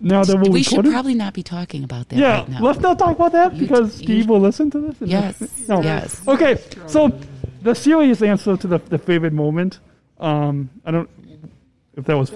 Now 0.00 0.22
that 0.24 0.36
we're 0.36 0.50
we 0.50 0.62
should 0.62 0.72
recording- 0.72 0.92
probably 0.92 1.14
not 1.14 1.34
be 1.34 1.42
talking 1.42 1.82
about 1.82 2.08
that 2.10 2.18
yeah, 2.18 2.40
right 2.40 2.48
now. 2.48 2.60
let's 2.62 2.78
not 2.80 2.98
talk 2.98 3.16
about 3.16 3.32
that 3.32 3.58
because 3.58 3.94
Steve 3.94 4.28
will 4.28 4.40
listen 4.40 4.70
to 4.70 4.80
this. 4.80 4.96
Yes, 5.08 5.40
No. 5.68 5.80
yes. 5.82 6.20
Okay, 6.28 6.58
so 6.86 7.18
the 7.62 7.74
serious 7.74 8.22
answer 8.22 8.56
to 8.56 8.66
the, 8.66 8.78
the 8.78 8.98
favorite 8.98 9.32
moment. 9.32 9.78
Um, 10.20 10.70
I 10.84 10.90
don't 10.92 11.08
if 11.96 12.04
that 12.04 12.16
was. 12.16 12.30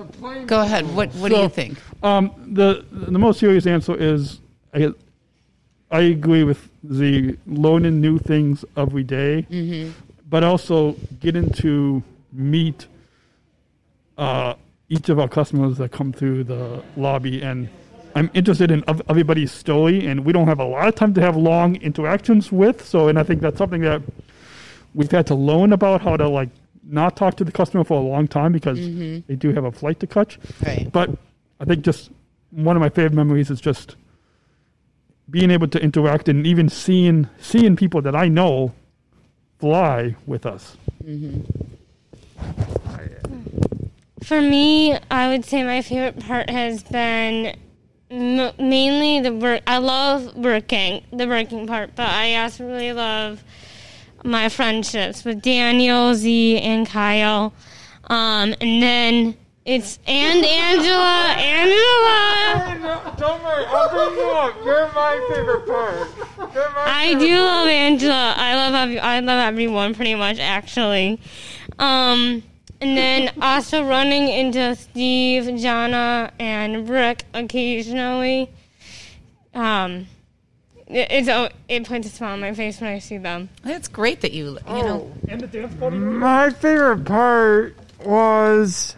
Go 0.47 0.61
ahead. 0.62 0.87
What 0.95 1.11
What 1.14 1.29
do 1.29 1.37
So, 1.37 1.43
you 1.43 1.49
think? 1.49 1.79
Um, 2.03 2.33
the 2.55 2.85
the 2.90 3.19
most 3.19 3.38
serious 3.38 3.66
answer 3.66 3.95
is 3.97 4.40
I 4.75 4.93
I 5.90 6.01
agree 6.01 6.45
with 6.45 6.69
the 6.83 7.37
learning 7.47 8.01
new 8.01 8.19
things 8.19 8.64
every 8.77 9.03
day, 9.05 9.47
Mhm. 9.51 9.93
But 10.31 10.45
also 10.45 10.93
getting 11.19 11.51
to 11.51 12.03
meet 12.33 12.87
uh, 14.16 14.55
each 14.88 15.09
of 15.09 15.19
our 15.19 15.29
customers 15.29 15.77
that 15.79 15.90
come 15.93 16.12
through 16.12 16.45
the 16.45 16.83
lobby 16.97 17.43
and. 17.43 17.69
I'm 18.12 18.29
interested 18.35 18.73
in 18.73 18.83
everybody's 19.09 19.53
story, 19.53 20.05
and 20.05 20.25
we 20.25 20.33
don't 20.33 20.49
have 20.49 20.59
a 20.59 20.64
lot 20.64 20.88
of 20.88 20.97
time 20.97 21.14
to 21.14 21.21
have 21.21 21.37
long 21.37 21.77
interactions 21.77 22.51
with. 22.51 22.85
So, 22.85 23.07
and 23.07 23.16
I 23.16 23.23
think 23.23 23.40
that's 23.40 23.57
something 23.57 23.83
that 23.83 24.03
we've 24.97 25.09
had 25.12 25.29
to 25.29 25.37
learn 25.37 25.73
about 25.73 26.01
how 26.01 26.16
to 26.16 26.29
like 26.29 26.49
not 26.83 27.14
talk 27.16 27.37
to 27.37 27.45
the 27.45 27.53
customer 27.53 27.85
for 27.85 27.97
a 27.99 28.03
long 28.03 28.27
time 28.27 28.51
because 28.51 28.81
Mhm. 28.81 29.23
they 29.29 29.37
do 29.37 29.53
have 29.53 29.62
a 29.64 29.71
flight 29.71 30.01
to 30.01 30.09
catch. 30.09 30.40
Right. 30.66 30.90
But 30.90 31.11
I 31.61 31.64
think 31.64 31.85
just 31.85 32.11
one 32.51 32.75
of 32.75 32.81
my 32.81 32.88
favorite 32.88 33.12
memories 33.14 33.49
is 33.49 33.61
just 33.61 33.95
being 35.31 35.53
able 35.53 35.69
to 35.69 35.81
interact 35.81 36.29
and 36.29 36.45
even 36.49 36.69
seeing 36.69 37.29
seeing 37.38 37.77
people 37.77 38.03
that 38.03 38.16
I 38.16 38.27
know 38.27 38.73
fly 39.61 40.16
with 40.27 40.46
us. 40.46 40.77
Mm-hmm. 41.05 41.42
For 44.25 44.40
me, 44.40 44.96
I 45.11 45.29
would 45.29 45.44
say 45.44 45.62
my 45.62 45.83
favorite 45.83 46.20
part 46.20 46.51
has 46.51 46.83
been 46.83 47.57
m- 48.11 48.53
mainly 48.59 49.20
the 49.20 49.33
work. 49.33 49.62
I 49.66 49.79
love 49.79 50.37
working, 50.37 51.05
the 51.12 51.27
working 51.27 51.66
part, 51.66 51.96
but 51.96 52.07
I 52.09 52.37
also 52.37 52.66
really 52.66 52.92
love 52.92 53.42
my 54.23 54.49
friendships 54.49 55.25
with 55.25 55.42
Daniel, 55.42 56.14
Z, 56.14 56.59
and 56.59 56.87
Kyle. 56.87 57.53
Um, 58.05 58.55
and 58.61 58.83
then 58.83 59.37
it's 59.64 59.99
and 60.07 60.44
Angela, 60.44 61.35
Angela. 61.38 63.14
Don't 63.18 63.42
worry, 63.42 63.64
I'll 63.66 63.90
bring 63.90 64.18
you 64.18 64.31
up. 64.31 64.55
You're 64.64 64.92
my 64.92 65.27
favorite 65.31 65.66
part. 65.66 66.09
You're 66.55 66.71
my 66.71 66.85
I 66.85 67.15
do 67.15 67.39
love 67.39 67.69
Angela. 67.69 68.35
I 68.37 68.55
love 68.55 68.75
ev- 68.91 69.03
I 69.03 69.21
love 69.21 69.39
everyone 69.53 69.95
pretty 69.95 70.15
much 70.15 70.39
actually. 70.39 71.21
Um, 71.79 72.43
and 72.81 72.97
then 72.97 73.33
also 73.41 73.85
running 73.85 74.29
into 74.29 74.75
Steve, 74.75 75.61
Jana, 75.61 76.33
and 76.39 76.89
Rick 76.89 77.25
occasionally. 77.35 78.51
Um, 79.55 80.07
it, 80.87 81.09
it's 81.11 81.29
oh, 81.29 81.51
it 81.69 81.87
puts 81.87 82.07
a 82.07 82.11
smile 82.11 82.33
on 82.33 82.41
my 82.41 82.55
face 82.55 82.81
when 82.81 82.91
I 82.91 82.99
see 82.99 83.19
them. 83.19 83.49
It's 83.65 83.89
great 83.89 84.23
that 84.23 84.33
you 84.33 84.59
you 84.67 84.83
know. 84.83 85.13
And 85.29 85.41
the 85.41 85.47
dance 85.47 85.75
party. 85.75 85.99
My 85.99 86.51
favorite 86.51 87.05
part 87.05 87.77
was 88.05 88.97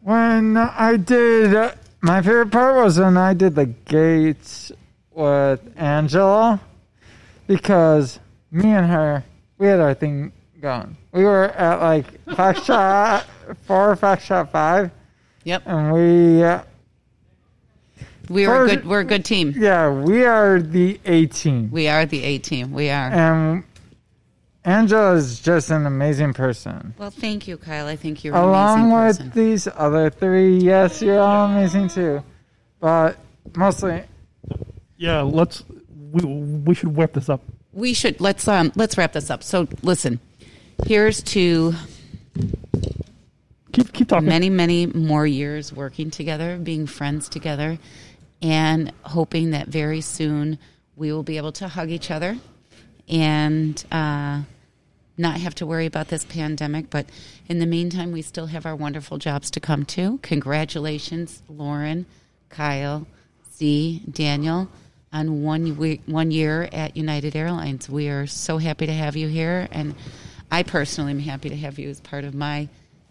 when 0.00 0.56
I 0.56 0.96
did. 0.96 1.74
My 2.00 2.22
favorite 2.22 2.50
part 2.50 2.76
was 2.76 2.98
when 2.98 3.16
I 3.16 3.34
did 3.34 3.54
the 3.54 3.66
gates 3.66 4.72
with 5.14 5.60
Angela 5.76 6.60
because 7.46 8.18
me 8.50 8.70
and 8.70 8.86
her, 8.86 9.24
we 9.58 9.66
had 9.66 9.80
our 9.80 9.94
thing 9.94 10.32
going. 10.60 10.96
We 11.12 11.24
were 11.24 11.44
at 11.50 11.80
like 11.80 12.34
Fact 12.36 12.62
Shot 12.64 13.26
4, 13.66 13.96
Fact 13.96 14.22
Shot 14.22 14.50
5. 14.52 14.90
Yep. 15.44 15.62
And 15.66 15.92
we. 15.92 16.42
Uh, 16.42 16.62
We 18.28 18.46
are 18.46 18.64
a 18.64 18.68
good. 18.68 18.86
We're 18.86 19.00
a 19.00 19.04
good 19.04 19.24
team. 19.24 19.52
yeah, 19.56 19.90
we 19.90 20.24
are 20.24 20.60
the 20.60 21.00
A 21.04 21.26
team. 21.26 21.70
We 21.70 21.88
are 21.88 22.06
the 22.06 22.22
A 22.22 22.38
team. 22.38 22.72
We 22.72 22.88
are. 22.90 23.10
And 23.10 23.64
Angela 24.64 25.14
is 25.16 25.40
just 25.40 25.70
an 25.70 25.84
amazing 25.86 26.32
person. 26.34 26.94
Well, 26.96 27.10
thank 27.10 27.48
you, 27.48 27.56
Kyle. 27.56 27.88
I 27.88 27.96
think 27.96 28.22
you're 28.22 28.36
an 28.36 28.42
Along 28.44 28.92
with 28.92 29.18
person. 29.18 29.32
these 29.34 29.66
other 29.74 30.08
three, 30.08 30.58
yes, 30.58 31.02
you're 31.02 31.18
all 31.20 31.46
amazing 31.50 31.88
too. 31.88 32.22
But 32.78 33.18
mostly, 33.56 34.04
Yeah, 34.96 35.22
let's 35.22 35.64
we 36.12 36.24
we 36.24 36.74
should 36.74 36.96
wrap 36.96 37.12
this 37.12 37.28
up. 37.28 37.42
We 37.72 37.94
should 37.94 38.20
let's 38.20 38.46
um 38.46 38.72
let's 38.76 38.96
wrap 38.98 39.12
this 39.12 39.30
up. 39.30 39.42
So 39.42 39.66
listen, 39.82 40.20
here's 40.86 41.22
to 41.24 41.74
keep 43.72 43.92
keep 43.92 44.08
talking. 44.08 44.28
Many 44.28 44.50
many 44.50 44.86
more 44.86 45.26
years 45.26 45.72
working 45.72 46.10
together, 46.10 46.58
being 46.58 46.86
friends 46.86 47.28
together, 47.28 47.78
and 48.40 48.92
hoping 49.02 49.50
that 49.50 49.68
very 49.68 50.00
soon 50.00 50.58
we 50.96 51.12
will 51.12 51.22
be 51.22 51.36
able 51.36 51.52
to 51.52 51.68
hug 51.68 51.90
each 51.90 52.10
other 52.10 52.38
and 53.08 53.84
uh, 53.90 54.42
not 55.16 55.40
have 55.40 55.54
to 55.56 55.66
worry 55.66 55.86
about 55.86 56.08
this 56.08 56.24
pandemic. 56.24 56.90
But 56.90 57.06
in 57.48 57.58
the 57.58 57.66
meantime, 57.66 58.12
we 58.12 58.22
still 58.22 58.46
have 58.46 58.66
our 58.66 58.76
wonderful 58.76 59.18
jobs 59.18 59.50
to 59.52 59.60
come 59.60 59.84
to. 59.86 60.18
Congratulations, 60.22 61.42
Lauren, 61.48 62.06
Kyle, 62.50 63.06
Z, 63.54 64.02
Daniel, 64.10 64.68
on 65.12 65.42
one 65.42 65.76
we- 65.76 66.00
one 66.06 66.30
year 66.30 66.68
at 66.72 66.96
United 66.96 67.36
Airlines. 67.36 67.88
We 67.88 68.08
are 68.08 68.26
so 68.26 68.58
happy 68.58 68.86
to 68.86 68.92
have 68.92 69.16
you 69.16 69.28
here, 69.28 69.68
and 69.70 69.94
I 70.50 70.62
personally 70.62 71.12
am 71.12 71.18
happy 71.18 71.48
to 71.50 71.56
have 71.56 71.78
you 71.78 71.88
as 71.90 72.00
part 72.00 72.24
of 72.24 72.34
my 72.34 72.68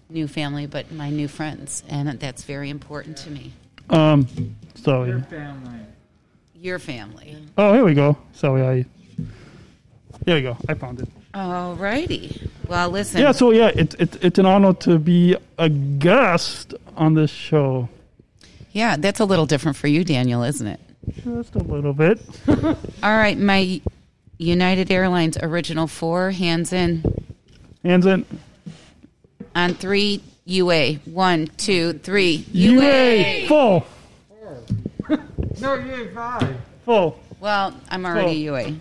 new 0.09 0.27
family, 0.27 0.65
but 0.65 0.91
my 0.91 1.09
new 1.09 1.27
friends, 1.27 1.83
and 1.87 2.09
that's 2.19 2.43
very 2.43 2.69
important 2.69 3.17
to 3.17 3.29
me. 3.29 3.53
Um, 3.89 4.27
so 4.75 5.03
your 5.03 5.21
family. 5.21 5.79
Your 6.55 6.79
family. 6.79 7.37
oh, 7.57 7.73
here 7.73 7.83
we 7.83 7.93
go. 7.93 8.17
Sorry, 8.33 8.61
I. 8.61 8.85
here 10.25 10.35
we 10.35 10.41
go. 10.41 10.57
I 10.69 10.73
found 10.75 10.99
it. 11.01 11.09
All 11.33 11.75
righty. 11.75 12.49
Well, 12.67 12.89
listen. 12.89 13.21
Yeah, 13.21 13.31
so 13.31 13.51
yeah, 13.51 13.71
it's 13.73 13.95
it's 13.99 14.17
it's 14.17 14.39
an 14.39 14.45
honor 14.45 14.73
to 14.73 14.99
be 14.99 15.35
a 15.57 15.69
guest 15.69 16.73
on 16.95 17.13
this 17.13 17.31
show. 17.31 17.89
Yeah, 18.73 18.95
that's 18.97 19.19
a 19.19 19.25
little 19.25 19.45
different 19.45 19.77
for 19.77 19.87
you, 19.87 20.03
Daniel, 20.03 20.43
isn't 20.43 20.67
it? 20.67 20.79
Just 21.23 21.55
a 21.55 21.59
little 21.59 21.93
bit. 21.93 22.19
All 22.47 22.55
right, 23.03 23.37
my 23.37 23.81
United 24.37 24.91
Airlines 24.91 25.37
original 25.41 25.87
four, 25.87 26.31
hands 26.31 26.73
in. 26.73 27.03
Hands 27.83 28.05
in. 28.05 28.25
On 29.55 29.73
three, 29.73 30.21
UA. 30.45 30.93
One, 31.05 31.47
two, 31.57 31.93
three. 31.93 32.45
UA 32.51 33.47
full. 33.47 33.85
no, 35.59 35.75
you 35.75 36.11
five. 36.13 36.55
Full. 36.85 37.19
Well, 37.39 37.75
I'm 37.89 38.05
already 38.05 38.47
Oh. 38.49 38.55
UA. 38.55 38.75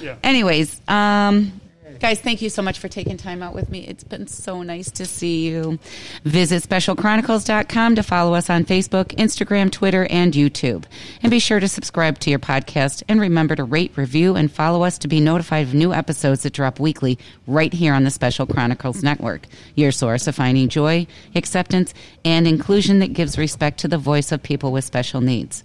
Yeah. 0.00 0.16
Anyways, 0.22 0.80
um, 0.88 1.52
guys, 2.00 2.18
thank 2.18 2.42
you 2.42 2.48
so 2.48 2.62
much 2.62 2.78
for 2.78 2.88
taking 2.88 3.16
time 3.16 3.42
out 3.42 3.54
with 3.54 3.70
me. 3.70 3.86
It's 3.86 4.02
been 4.02 4.26
so 4.26 4.62
nice 4.62 4.90
to 4.92 5.04
see 5.04 5.46
you. 5.46 5.78
Visit 6.24 6.62
specialchronicles.com 6.62 7.94
to 7.94 8.02
follow 8.02 8.34
us 8.34 8.50
on 8.50 8.64
Facebook, 8.64 9.14
Instagram, 9.16 9.70
Twitter, 9.70 10.06
and 10.10 10.32
YouTube. 10.32 10.84
And 11.22 11.30
be 11.30 11.38
sure 11.38 11.60
to 11.60 11.68
subscribe 11.68 12.18
to 12.20 12.30
your 12.30 12.38
podcast 12.38 13.02
and 13.08 13.20
remember 13.20 13.54
to 13.54 13.64
rate, 13.64 13.92
review, 13.96 14.34
and 14.34 14.50
follow 14.50 14.82
us 14.82 14.98
to 14.98 15.08
be 15.08 15.20
notified 15.20 15.68
of 15.68 15.74
new 15.74 15.92
episodes 15.92 16.42
that 16.42 16.54
drop 16.54 16.80
weekly 16.80 17.18
right 17.46 17.72
here 17.72 17.92
on 17.92 18.04
the 18.04 18.10
Special 18.10 18.46
Chronicles 18.46 19.02
Network, 19.02 19.46
your 19.74 19.92
source 19.92 20.26
of 20.26 20.34
finding 20.34 20.68
joy, 20.68 21.06
acceptance, 21.34 21.92
and 22.24 22.48
inclusion 22.48 23.00
that 23.00 23.12
gives 23.12 23.38
respect 23.38 23.78
to 23.80 23.88
the 23.88 23.98
voice 23.98 24.32
of 24.32 24.42
people 24.42 24.72
with 24.72 24.84
special 24.84 25.20
needs. 25.20 25.62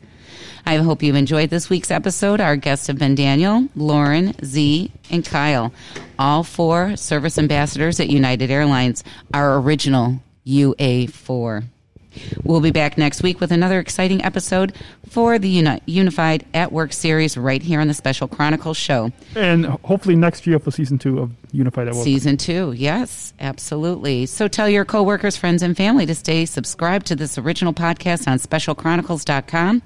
I 0.68 0.78
hope 0.78 1.04
you've 1.04 1.16
enjoyed 1.16 1.52
this 1.52 1.70
week's 1.70 1.92
episode. 1.92 2.42
Our 2.42 2.56
guests 2.56 2.88
have 2.88 2.98
been 2.98 3.14
Daniel, 3.14 3.68
Lauren, 3.76 4.34
Z, 4.44 4.92
and 5.12 5.24
Kyle, 5.24 5.72
all 6.18 6.44
four 6.44 6.96
service 6.96 7.38
ambassadors 7.38 8.00
at 8.00 8.10
United 8.10 8.50
Airlines, 8.50 9.04
our 9.32 9.60
original 9.60 10.20
UA4. 10.48 11.66
We'll 12.44 12.62
be 12.62 12.72
back 12.72 12.98
next 12.98 13.24
week 13.24 13.40
with 13.40 13.52
another 13.52 13.80
exciting 13.80 14.24
episode 14.24 14.76
for 15.10 15.40
the 15.40 15.50
Uni- 15.50 15.82
Unified 15.86 16.46
at 16.54 16.72
Work 16.72 16.94
series 16.94 17.38
right 17.38 17.62
here 17.62 17.80
on 17.80 17.88
the 17.88 17.94
Special 17.94 18.28
Chronicles 18.28 18.78
show. 18.78 19.12
And 19.36 19.66
hopefully 19.66 20.16
next 20.16 20.46
year 20.48 20.60
for 20.60 20.72
season 20.72 20.98
two 20.98 21.20
of 21.20 21.32
Unified 21.52 21.88
at 21.88 21.96
Work. 21.96 22.04
Season 22.04 22.38
two, 22.38 22.74
yes, 22.74 23.34
absolutely. 23.40 24.26
So 24.26 24.48
tell 24.48 24.70
your 24.70 24.86
coworkers, 24.86 25.36
friends, 25.38 25.62
and 25.62 25.76
family 25.76 26.06
to 26.06 26.16
stay 26.16 26.46
subscribed 26.46 27.06
to 27.08 27.16
this 27.16 27.38
original 27.38 27.74
podcast 27.74 28.28
on 28.28 28.38
specialchronicles.com. 28.40 29.82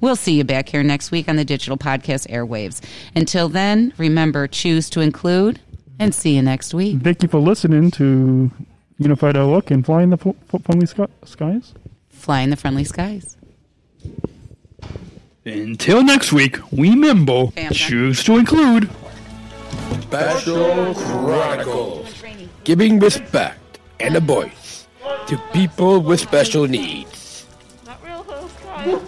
We'll 0.00 0.16
see 0.16 0.34
you 0.34 0.44
back 0.44 0.68
here 0.68 0.82
next 0.82 1.10
week 1.10 1.28
on 1.28 1.36
the 1.36 1.44
digital 1.44 1.76
podcast 1.76 2.28
airwaves. 2.30 2.80
Until 3.14 3.48
then, 3.48 3.92
remember, 3.98 4.46
choose 4.46 4.88
to 4.90 5.00
include, 5.00 5.60
and 5.98 6.14
see 6.14 6.36
you 6.36 6.42
next 6.42 6.72
week. 6.72 7.02
Thank 7.02 7.22
you 7.22 7.28
for 7.28 7.38
listening 7.40 7.90
to 7.92 8.50
Unified 9.00 9.34
at 9.36 9.46
Work 9.46 9.70
and 9.70 9.84
Flying 9.84 10.10
the 10.10 10.18
F- 10.18 10.34
F- 10.54 10.62
Friendly 10.62 10.84
Sky- 10.86 11.06
Skies. 11.24 11.72
Fly 12.10 12.40
in 12.40 12.50
the 12.50 12.56
friendly 12.56 12.84
skies. 12.84 13.36
Until 15.46 16.04
next 16.04 16.32
week, 16.34 16.58
We 16.70 16.90
remember, 16.90 17.46
choose 17.72 18.22
to 18.24 18.36
include. 18.36 18.90
Special 20.02 20.94
Chronicles. 20.94 22.12
Giving 22.64 22.98
respect 23.00 23.78
and 23.98 24.16
a 24.16 24.20
voice 24.20 24.86
to 25.28 25.38
people 25.54 26.00
with 26.00 26.20
special 26.20 26.66
needs. 26.68 27.46
Not 27.86 28.04
real 28.04 28.22
host, 28.22 28.54
guys. 28.62 29.00